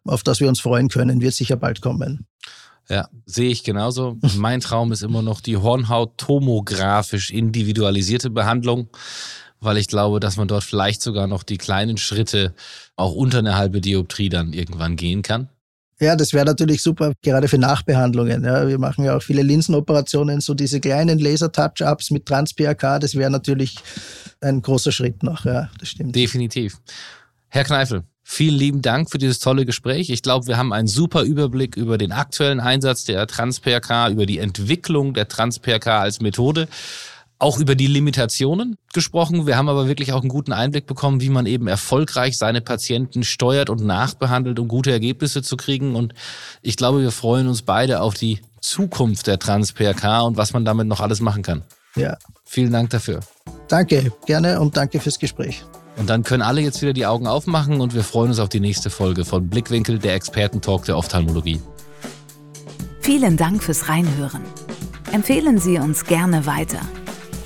auf 0.05 0.23
das 0.23 0.39
wir 0.39 0.47
uns 0.47 0.61
freuen 0.61 0.87
können, 0.87 1.19
wird 1.21 1.33
sicher 1.33 1.57
bald 1.57 1.81
kommen. 1.81 2.25
Ja, 2.89 3.07
sehe 3.25 3.49
ich 3.49 3.63
genauso. 3.63 4.17
mein 4.37 4.61
Traum 4.61 4.91
ist 4.91 5.03
immer 5.03 5.21
noch 5.21 5.41
die 5.41 5.57
Hornhaut 5.57 6.17
tomografisch 6.17 7.31
individualisierte 7.31 8.29
Behandlung, 8.29 8.89
weil 9.59 9.77
ich 9.77 9.87
glaube, 9.87 10.19
dass 10.19 10.37
man 10.37 10.47
dort 10.47 10.63
vielleicht 10.63 11.01
sogar 11.01 11.27
noch 11.27 11.43
die 11.43 11.57
kleinen 11.57 11.97
Schritte 11.97 12.53
auch 12.95 13.13
unter 13.13 13.39
eine 13.39 13.55
halbe 13.55 13.81
Dioptrie 13.81 14.29
dann 14.29 14.53
irgendwann 14.53 14.95
gehen 14.95 15.21
kann. 15.21 15.49
Ja, 16.01 16.15
das 16.15 16.31
wäre 16.31 16.45
natürlich 16.45 16.81
super, 16.81 17.11
gerade 17.21 17.49
für 17.49 17.57
Nachbehandlungen. 17.57 18.45
Ja, 18.45 18.67
wir 18.67 18.79
machen 18.79 19.03
ja 19.03 19.17
auch 19.17 19.21
viele 19.21 19.41
Linsenoperationen, 19.41 20.39
so 20.39 20.53
diese 20.53 20.79
kleinen 20.79 21.19
Laser-Touch-Ups 21.19 22.11
mit 22.11 22.25
Trans-PRK, 22.25 22.99
das 22.99 23.15
wäre 23.15 23.29
natürlich 23.29 23.75
ein 24.39 24.61
großer 24.61 24.93
Schritt 24.93 25.23
noch. 25.23 25.43
Ja, 25.43 25.69
das 25.77 25.89
stimmt. 25.89 26.15
Definitiv. 26.15 26.77
Herr 27.49 27.65
Kneifel, 27.65 28.03
Vielen 28.31 28.55
lieben 28.55 28.83
Dank 28.83 29.09
für 29.09 29.17
dieses 29.17 29.39
tolle 29.39 29.65
Gespräch. 29.65 30.11
Ich 30.11 30.21
glaube, 30.21 30.45
wir 30.45 30.55
haben 30.55 30.71
einen 30.71 30.87
super 30.87 31.23
Überblick 31.23 31.75
über 31.75 31.97
den 31.97 32.11
aktuellen 32.11 32.59
Einsatz 32.59 33.03
der 33.03 33.25
Trans-PRK, 33.25 34.09
über 34.09 34.27
die 34.27 34.37
Entwicklung 34.37 35.15
der 35.15 35.27
Trans-PRK 35.27 35.99
als 35.99 36.21
Methode, 36.21 36.67
auch 37.39 37.57
über 37.57 37.73
die 37.73 37.87
Limitationen 37.87 38.77
gesprochen. 38.93 39.47
Wir 39.47 39.57
haben 39.57 39.67
aber 39.67 39.87
wirklich 39.87 40.13
auch 40.13 40.21
einen 40.21 40.29
guten 40.29 40.53
Einblick 40.53 40.85
bekommen, 40.85 41.21
wie 41.21 41.29
man 41.29 41.47
eben 41.47 41.67
erfolgreich 41.67 42.37
seine 42.37 42.61
Patienten 42.61 43.23
steuert 43.23 43.71
und 43.71 43.83
nachbehandelt, 43.83 44.59
um 44.59 44.67
gute 44.67 44.91
Ergebnisse 44.91 45.41
zu 45.41 45.57
kriegen. 45.57 45.95
Und 45.95 46.13
ich 46.61 46.77
glaube, 46.77 47.01
wir 47.01 47.11
freuen 47.11 47.47
uns 47.47 47.63
beide 47.63 47.99
auf 47.99 48.13
die 48.13 48.41
Zukunft 48.61 49.25
der 49.25 49.39
Trans-PRK 49.39 50.21
und 50.21 50.37
was 50.37 50.53
man 50.53 50.65
damit 50.65 50.85
noch 50.85 51.01
alles 51.01 51.19
machen 51.19 51.41
kann. 51.41 51.63
Ja. 51.95 52.15
Vielen 52.45 52.71
Dank 52.71 52.91
dafür. 52.91 53.21
Danke, 53.67 54.13
gerne 54.27 54.59
und 54.61 54.77
danke 54.77 54.99
fürs 54.99 55.17
Gespräch. 55.17 55.65
Und 55.99 56.09
dann 56.09 56.23
können 56.23 56.41
alle 56.41 56.61
jetzt 56.61 56.81
wieder 56.81 56.93
die 56.93 57.05
Augen 57.05 57.27
aufmachen 57.27 57.81
und 57.81 57.93
wir 57.93 58.05
freuen 58.05 58.29
uns 58.29 58.39
auf 58.39 58.47
die 58.47 58.61
nächste 58.61 58.89
Folge 58.89 59.25
von 59.25 59.49
Blickwinkel, 59.49 59.99
der 59.99 60.15
Expertentalk 60.15 60.85
der 60.85 60.97
Ophthalmologie. 60.97 61.59
Vielen 63.01 63.35
Dank 63.35 63.61
fürs 63.61 63.89
Reinhören. 63.89 64.41
Empfehlen 65.11 65.59
Sie 65.59 65.77
uns 65.77 66.05
gerne 66.05 66.45
weiter. 66.45 66.79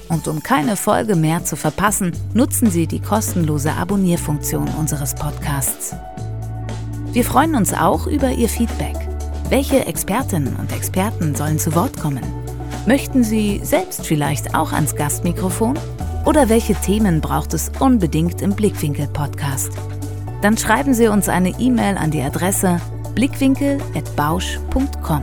Und 0.07 0.27
um 0.27 0.43
keine 0.43 0.75
Folge 0.75 1.15
mehr 1.15 1.43
zu 1.43 1.55
verpassen, 1.55 2.11
nutzen 2.35 2.69
Sie 2.69 2.85
die 2.85 2.99
kostenlose 2.99 3.73
Abonnierfunktion 3.73 4.67
unseres 4.77 5.15
Podcasts. 5.15 5.95
Wir 7.11 7.23
freuen 7.23 7.55
uns 7.55 7.73
auch 7.73 8.05
über 8.05 8.29
Ihr 8.29 8.49
Feedback. 8.49 8.95
Welche 9.49 9.85
Expertinnen 9.87 10.55
und 10.57 10.71
Experten 10.71 11.33
sollen 11.33 11.57
zu 11.57 11.73
Wort 11.73 11.99
kommen? 11.99 12.23
Möchten 12.85 13.23
Sie 13.23 13.61
selbst 13.63 14.05
vielleicht 14.05 14.53
auch 14.53 14.73
ans 14.73 14.95
Gastmikrofon? 14.95 15.79
Oder 16.25 16.49
welche 16.49 16.75
Themen 16.75 17.21
braucht 17.21 17.53
es 17.53 17.71
unbedingt 17.79 18.41
im 18.41 18.55
Blickwinkel-Podcast? 18.55 19.71
Dann 20.41 20.57
schreiben 20.57 20.93
Sie 20.93 21.07
uns 21.07 21.29
eine 21.29 21.57
E-Mail 21.59 21.97
an 21.97 22.11
die 22.11 22.21
Adresse 22.21 22.81
blickwinkel.bausch.com. 23.13 25.21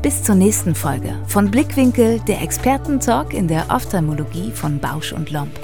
Bis 0.00 0.22
zur 0.22 0.36
nächsten 0.36 0.76
Folge 0.76 1.16
von 1.26 1.50
Blickwinkel, 1.50 2.20
der 2.20 2.40
Expertentalk 2.42 3.34
in 3.34 3.48
der 3.48 3.64
Ophthalmologie 3.70 4.52
von 4.52 4.78
Bausch 4.78 5.12
und 5.12 5.32
Lomb. 5.32 5.58